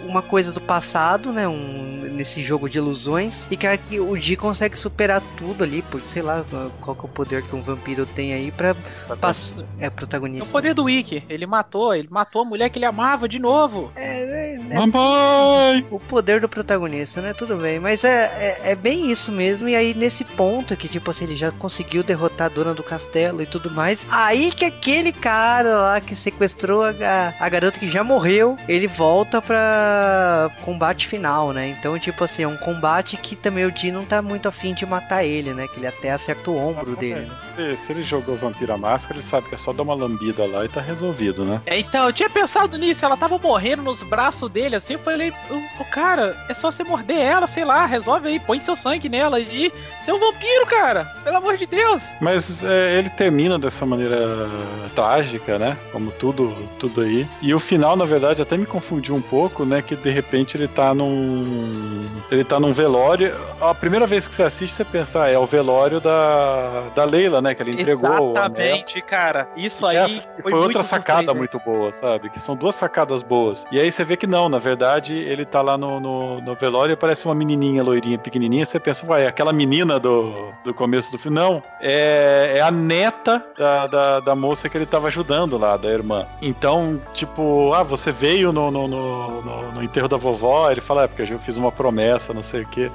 [0.06, 1.46] uma coisa do passado, né?
[1.48, 3.44] Um, nesse jogo de ilusões.
[3.50, 6.44] E que a- que o Di consegue superar tudo ali, por sei lá
[6.80, 8.74] qual que é o poder que um vampiro tem aí pra
[9.20, 9.64] passar.
[9.80, 10.44] É É protagonista.
[10.44, 11.24] o poder do Wiki.
[11.28, 13.90] Ele matou, ele matou a mulher que ele amava de novo.
[13.96, 15.86] É, é, é Mamãe!
[15.90, 17.34] o poder do protagonista, né?
[17.34, 19.68] Tudo bem, mas é, é, é bem isso mesmo.
[19.68, 23.42] E aí, nesse ponto que, tipo assim, ele já conseguiu derrotar a dona do castelo
[23.42, 23.98] e tudo mais.
[24.10, 28.23] Aí que aquele cara lá que sequestrou a, ga- a garota que já morreu,
[28.68, 31.68] ele volta pra combate final, né?
[31.68, 34.86] Então, tipo assim, é um combate que também o Di não tá muito afim de
[34.86, 35.66] matar ele, né?
[35.68, 37.20] Que ele até acerta o ombro dele.
[37.20, 37.34] né?
[37.54, 40.64] Se, se ele jogou Vampira Máscara, ele sabe que é só dar uma lambida lá
[40.64, 41.60] e tá resolvido, né?
[41.66, 45.32] É, então, eu tinha pensado nisso, ela tava morrendo nos braços dele, assim, eu falei,
[45.50, 49.08] o, o cara, é só você morder ela, sei lá, resolve aí, põe seu sangue
[49.08, 49.72] nela e
[50.02, 52.02] você é um vampiro, cara, pelo amor de Deus.
[52.20, 54.48] Mas é, ele termina dessa maneira
[54.94, 55.76] trágica, né?
[55.92, 57.26] Como tudo, tudo aí.
[57.42, 59.82] E o final, na verdade, até me confundiu um pouco, né?
[59.82, 62.04] Que de repente ele tá num.
[62.30, 63.34] Ele tá num velório.
[63.60, 67.40] A primeira vez que você assiste, você pensa, ah, é o velório da, da Leila,
[67.40, 67.54] né?
[67.54, 68.32] Que ele entregou.
[68.32, 72.30] Exatamente, cara, isso aí Essa foi, muito outra sacada muito boa, sabe?
[72.30, 73.64] Que são duas sacadas boas.
[73.70, 76.92] E aí você vê que não, na verdade, ele tá lá no, no, no velório
[76.92, 78.66] e parece uma menininha loirinha, pequenininha.
[78.66, 81.34] Você pensa, vai, aquela menina do, do começo do filme.
[81.34, 85.88] Não, é, é a neta da, da, da moça que ele tava ajudando lá, da
[85.88, 86.26] irmã.
[86.40, 90.70] Então, tipo, ah, você veio no, no, no, no- no enterro da vovó.
[90.70, 92.90] Ele fala, é porque eu fiz uma promessa, não sei o quê.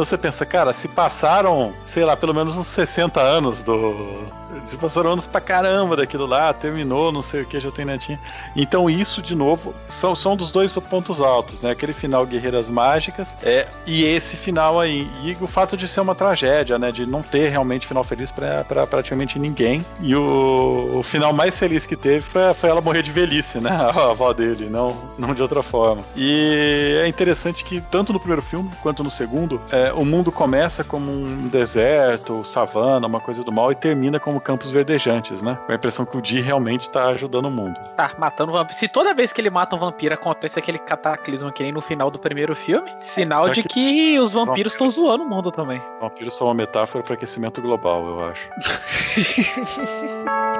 [0.00, 4.24] Então você pensa, cara, se passaram, sei lá, pelo menos uns 60 anos do.
[4.64, 8.18] Se passaram anos pra caramba daquilo lá, terminou, não sei o que, já tem netinho.
[8.56, 11.70] Então isso, de novo, são, são dos dois pontos altos, né?
[11.70, 15.06] Aquele final Guerreiras Mágicas é, e esse final aí.
[15.22, 16.90] E o fato de ser uma tragédia, né?
[16.90, 19.84] De não ter realmente final feliz pra, pra praticamente ninguém.
[20.00, 23.70] E o, o final mais feliz que teve foi, foi ela morrer de velhice, né?
[24.00, 26.02] A avó dele, não, não de outra forma.
[26.16, 30.82] E é interessante que, tanto no primeiro filme quanto no segundo, é, o mundo começa
[30.84, 35.58] como um deserto, savana, uma coisa do mal, e termina como campos verdejantes, né?
[35.66, 37.78] Com a impressão que o Dee realmente tá ajudando o mundo.
[37.96, 38.78] Tá matando vampiro.
[38.78, 42.10] Se toda vez que ele mata um vampiro acontece aquele cataclismo que nem no final
[42.10, 45.80] do primeiro filme, sinal Só de que- que, os vampiros estão zoando o mundo também.
[46.00, 48.48] Vampiros são uma metáfora para aquecimento global, eu acho.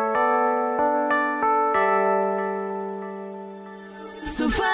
[4.26, 4.69] So far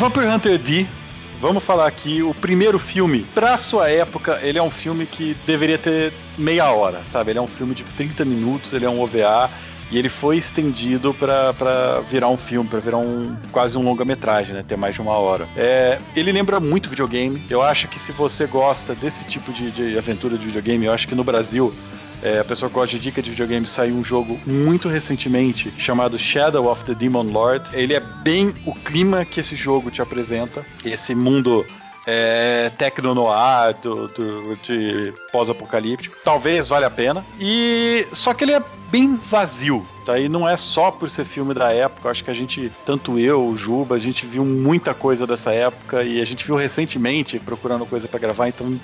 [0.00, 0.86] Vampire Hunter D.
[1.42, 5.76] Vamos falar aqui, o primeiro filme, pra sua época, ele é um filme que deveria
[5.76, 7.32] ter meia hora, sabe?
[7.32, 9.50] Ele é um filme de 30 minutos, ele é um OVA,
[9.90, 11.52] e ele foi estendido pra
[12.08, 14.64] virar um filme, pra virar um quase um longa-metragem, né?
[14.66, 15.46] Ter mais de uma hora.
[15.54, 17.44] É, ele lembra muito videogame.
[17.50, 21.06] Eu acho que se você gosta desse tipo de, de aventura de videogame, eu acho
[21.06, 21.74] que no Brasil
[22.22, 26.66] é, a pessoa gosta de dica de videogame saiu um jogo muito recentemente chamado Shadow
[26.70, 27.70] of the Demon Lord.
[27.72, 30.64] Ele é bem o clima que esse jogo te apresenta.
[30.84, 31.64] Esse mundo
[32.06, 36.16] é, tecno-noir, do, do- de pós-apocalíptico.
[36.24, 37.24] Talvez valha a pena.
[37.38, 39.86] E só que ele é bem vazio.
[40.04, 40.18] Tá?
[40.28, 42.10] Não é só por ser filme da época.
[42.10, 46.02] Acho que a gente, tanto eu, o Juba, a gente viu muita coisa dessa época
[46.02, 48.78] e a gente viu recentemente procurando coisa pra gravar, então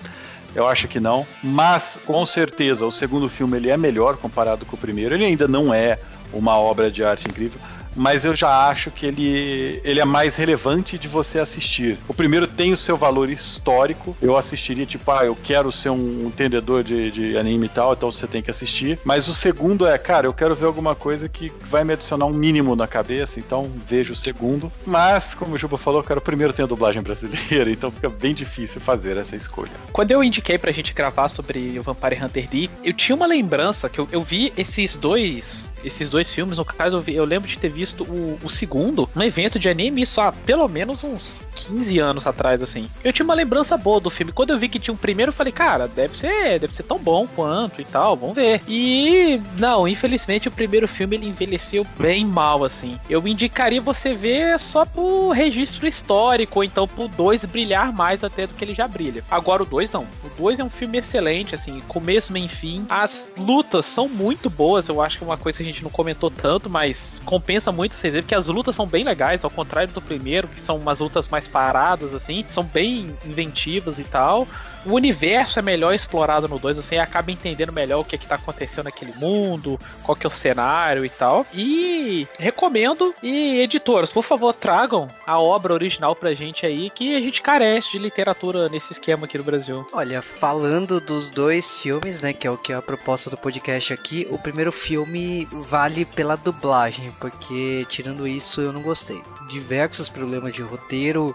[0.56, 1.26] eu acho que não.
[1.42, 5.14] Mas, com certeza, o segundo filme ele é melhor comparado com o primeiro.
[5.14, 5.98] Ele ainda não é
[6.32, 7.60] uma obra de arte incrível.
[7.96, 11.98] Mas eu já acho que ele, ele é mais relevante de você assistir.
[12.06, 14.16] O primeiro tem o seu valor histórico.
[14.20, 18.10] Eu assistiria, tipo, ah, eu quero ser um entendedor de, de anime e tal, então
[18.10, 18.98] você tem que assistir.
[19.04, 22.32] Mas o segundo é, cara, eu quero ver alguma coisa que vai me adicionar um
[22.32, 24.70] mínimo na cabeça, então vejo o segundo.
[24.86, 28.34] Mas, como o Juba falou, cara, o primeiro tem a dublagem brasileira, então fica bem
[28.34, 29.72] difícil fazer essa escolha.
[29.92, 33.88] Quando eu indiquei pra gente gravar sobre o Vampire Hunter D, eu tinha uma lembrança
[33.88, 35.64] que eu, eu vi esses dois.
[35.86, 39.08] Esses dois filmes, no caso, eu, vi- eu lembro de ter visto o, o segundo
[39.14, 42.88] num evento de anime, há pelo menos uns 15 anos atrás, assim.
[43.02, 44.32] Eu tinha uma lembrança boa do filme.
[44.32, 46.98] Quando eu vi que tinha um primeiro, eu falei, cara, deve ser, deve ser tão
[46.98, 48.60] bom quanto e tal, vamos ver.
[48.68, 52.98] E não, infelizmente o primeiro filme ele envelheceu bem mal, assim.
[53.08, 58.46] Eu indicaria você ver só pro registro histórico, ou então pro 2 brilhar mais até
[58.46, 59.24] do que ele já brilha.
[59.30, 60.06] Agora o 2 não.
[60.24, 62.84] O 2 é um filme excelente, assim, começo, meio fim.
[62.88, 65.90] As lutas são muito boas, eu acho que é uma coisa que a gente não
[65.90, 69.92] comentou tanto, mas compensa muito vocês verem, porque as lutas são bem legais, ao contrário
[69.92, 74.46] do primeiro, que são umas lutas mais paradas, assim, são bem inventivas e tal.
[74.86, 78.26] O universo é melhor explorado no 2, você acaba entendendo melhor o que, é que
[78.26, 81.44] tá acontecendo naquele mundo, qual que é o cenário e tal.
[81.52, 83.12] E recomendo.
[83.20, 87.92] E editoras, por favor, tragam a obra original pra gente aí, que a gente carece
[87.92, 89.84] de literatura nesse esquema aqui no Brasil.
[89.92, 93.92] Olha, falando dos dois filmes, né, que é o que é a proposta do podcast
[93.92, 99.20] aqui, o primeiro filme vale pela dublagem, porque tirando isso eu não gostei.
[99.48, 101.34] Diversos problemas de roteiro,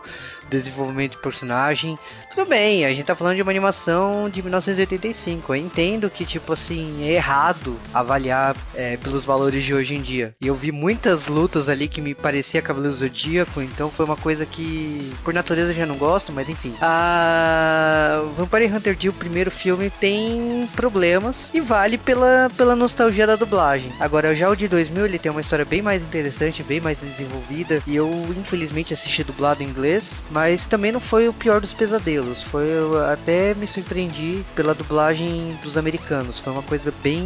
[0.59, 1.97] desenvolvimento de personagem.
[2.33, 5.53] Tudo bem, a gente tá falando de uma animação de 1985.
[5.53, 10.33] Eu entendo que, tipo assim, é errado avaliar é, pelos valores de hoje em dia.
[10.41, 14.45] E eu vi muitas lutas ali que me parecia Cavaleiro Zodíaco, então foi uma coisa
[14.45, 16.73] que, por natureza, eu já não gosto, mas enfim.
[16.81, 23.35] A Vampire Hunter D, o primeiro filme, tem problemas e vale pela, pela nostalgia da
[23.35, 23.91] dublagem.
[23.99, 27.81] Agora, já o de 2000, ele tem uma história bem mais interessante, bem mais desenvolvida.
[27.85, 32.41] E eu, infelizmente, assisti dublado em inglês, mas também não foi o pior dos pesadelos.
[32.43, 32.67] Foi
[33.11, 36.39] até me surpreendi pela dublagem dos americanos.
[36.39, 37.25] Foi uma coisa bem.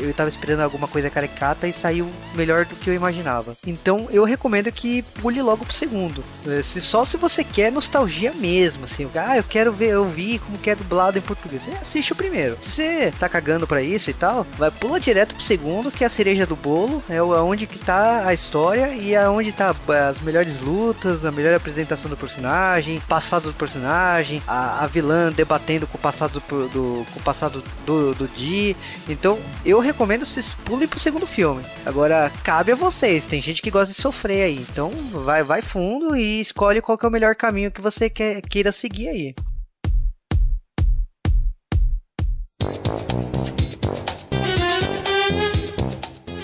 [0.00, 3.54] Eu tava esperando alguma coisa caricata e saiu melhor do que eu imaginava.
[3.66, 6.24] Então eu recomendo que pule logo pro segundo.
[6.46, 10.38] Eh, Se, só se você quer nostalgia mesmo, assim, ah, eu quero ver, eu vi
[10.38, 11.62] como que é dublado em português.
[11.62, 12.56] Você assiste o primeiro.
[12.64, 16.06] Se você tá cagando pra isso e tal, vai pula direto pro segundo, que é
[16.06, 19.74] a cereja do bolo, é o- aonde que tá a história e aonde tá
[20.10, 25.86] as melhores lutas, a melhor apresentação do personagem, passado do personagem, a, a, vilã debatendo
[25.86, 28.76] com o passado do, com o passado do, do Dee.
[29.08, 31.62] Então, eu recomendo vocês pulem pro segundo filme.
[31.84, 33.24] Agora, cabe a vocês.
[33.24, 34.66] Tem gente que gosta de sofrer aí.
[34.70, 34.90] Então,
[35.24, 39.08] vai, vai fundo e escolhe qual é o melhor caminho que você quer, queira seguir
[39.08, 39.34] aí.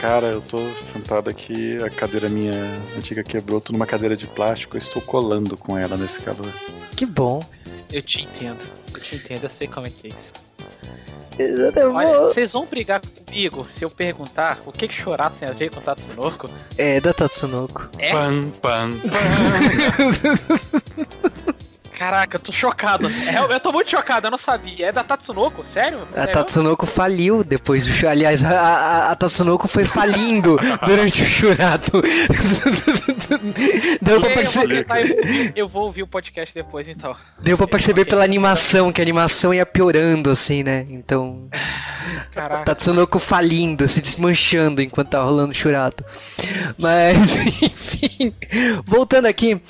[0.02, 0.58] Cara, eu tô
[0.92, 2.52] sentado aqui, a cadeira minha
[2.96, 6.52] antiga quebrou, tô numa cadeira de plástico, eu estou colando com ela nesse calor.
[6.96, 7.40] Que bom.
[7.88, 8.58] Eu te entendo.
[8.92, 10.32] Eu te entendo, eu sei como é que é isso.
[11.38, 15.52] Eu Olha, vocês vão brigar comigo se eu perguntar o que que chorar tem a
[15.52, 16.50] ver com Tatsunoko?
[16.76, 17.88] É, da Tatsunoko.
[17.96, 18.10] É?
[18.10, 18.90] Pam, pam,
[22.02, 23.06] Caraca, eu tô chocado.
[23.08, 24.86] É, eu tô muito chocado, eu não sabia.
[24.88, 25.64] É da Tatsunoko?
[25.64, 26.00] Sério?
[26.10, 26.32] A Sério?
[26.32, 28.08] Tatsunoko faliu depois do.
[28.08, 32.02] Aliás, a, a, a Tatsunoko foi falindo durante o churato.
[34.00, 37.14] Deu pra, aí, eu, vou ouvir- o podcast depois, então.
[37.40, 40.84] Deu pra perceber pela animação, que a animação ia piorando, assim, né?
[40.90, 41.48] Então,
[42.34, 42.64] Caraca.
[42.64, 46.04] Tatsunoko falindo, se desmanchando enquanto tá rolando o churato.
[46.76, 47.16] Mas,
[47.62, 48.34] enfim,
[48.84, 49.62] voltando aqui.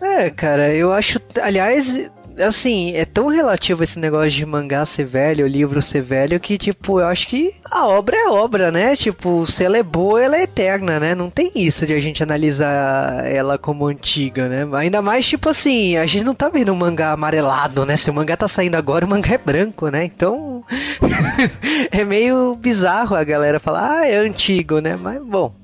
[0.00, 1.20] É, cara, eu acho.
[1.40, 2.10] Aliás,
[2.42, 7.00] assim, é tão relativo esse negócio de mangá ser velho, livro ser velho, que, tipo,
[7.00, 8.94] eu acho que a obra é obra, né?
[8.96, 11.14] Tipo, se ela é boa, ela é eterna, né?
[11.14, 14.66] Não tem isso de a gente analisar ela como antiga, né?
[14.74, 17.96] Ainda mais, tipo assim, a gente não tá vendo um mangá amarelado, né?
[17.96, 20.04] Se o mangá tá saindo agora, o mangá é branco, né?
[20.04, 20.64] Então.
[21.90, 24.96] é meio bizarro a galera falar, ah, é antigo, né?
[24.96, 25.54] Mas, bom.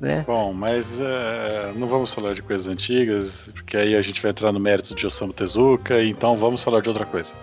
[0.00, 0.24] Né?
[0.26, 4.50] Bom, mas é, não vamos falar de coisas antigas, porque aí a gente vai entrar
[4.50, 7.34] no mérito de Osamu Tezuka, então vamos falar de outra coisa.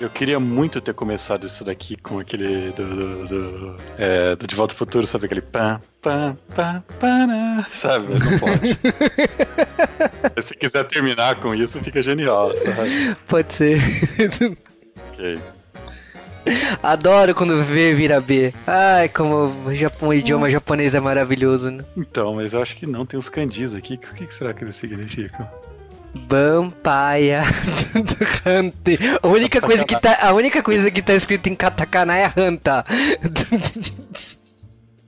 [0.00, 4.56] Eu queria muito ter começado isso daqui com aquele do, do, do, é, do De
[4.56, 5.26] Volta ao Futuro, sabe?
[5.26, 8.06] Aquele pam, pam, pam, pam, sabe?
[8.08, 8.78] Mas não pode.
[10.42, 13.14] Se quiser terminar com isso, fica genial, sabe?
[13.28, 13.78] Pode ser.
[15.12, 15.38] Ok.
[16.82, 18.52] Adoro quando V vira B.
[18.66, 19.52] Ai, como
[20.02, 21.84] o, idioma japonês é maravilhoso, né?
[21.96, 23.94] Então, mas eu acho que não, tem uns kanjis aqui.
[23.94, 25.48] O que, que será que eles significam?
[26.14, 27.42] Vampire
[28.44, 28.98] Hunter.
[29.22, 32.84] A única coisa que tá, a única coisa que tá escrito em katakana é Hanta.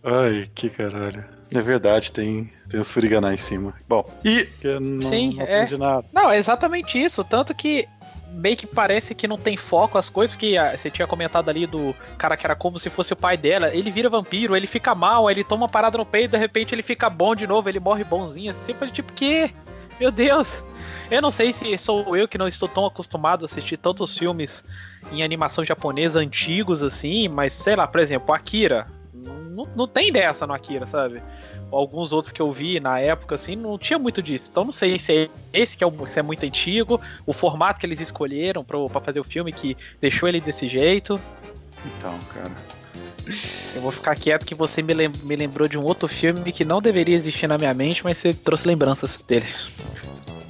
[0.05, 1.25] Ai, que caralho.
[1.51, 3.75] É verdade, tem, tem os furiganá em cima.
[3.87, 5.57] Bom, e eu não, Sim, não é.
[5.57, 6.05] aprendi nada.
[6.13, 7.23] Não, é exatamente isso.
[7.23, 7.87] Tanto que
[8.33, 11.67] meio que parece que não tem foco as coisas, porque ah, você tinha comentado ali
[11.67, 13.75] do cara que era como se fosse o pai dela.
[13.75, 16.83] Ele vira vampiro, ele fica mal, ele toma uma parada no peito, de repente ele
[16.83, 18.51] fica bom de novo, ele morre bonzinho.
[18.51, 19.55] Assim, Sempre tipo, que?
[20.01, 20.63] Meu Deus!
[21.11, 24.65] Eu não sei se sou eu que não estou tão acostumado a assistir tantos filmes
[25.13, 28.87] em animação japonesa antigos assim, mas sei lá, por exemplo, Akira.
[29.15, 31.23] Não, não tem dessa no Akira, sabe?
[31.71, 34.49] Alguns outros que eu vi na época, assim, não tinha muito disso.
[34.51, 37.79] Então não sei se é esse que é, o- se é muito antigo, o formato
[37.79, 41.21] que eles escolheram pra fazer o filme que deixou ele desse jeito.
[41.99, 42.51] Então, cara.
[43.75, 46.65] Eu vou ficar quieto que você me, lem- me lembrou de um outro filme que
[46.65, 49.47] não deveria existir na minha mente, mas você trouxe lembranças dele.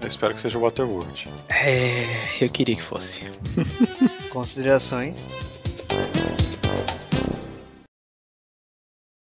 [0.00, 1.28] Eu espero que seja o Waterworld.
[1.48, 2.06] É,
[2.40, 3.20] eu queria que fosse.
[4.30, 5.14] Considerações.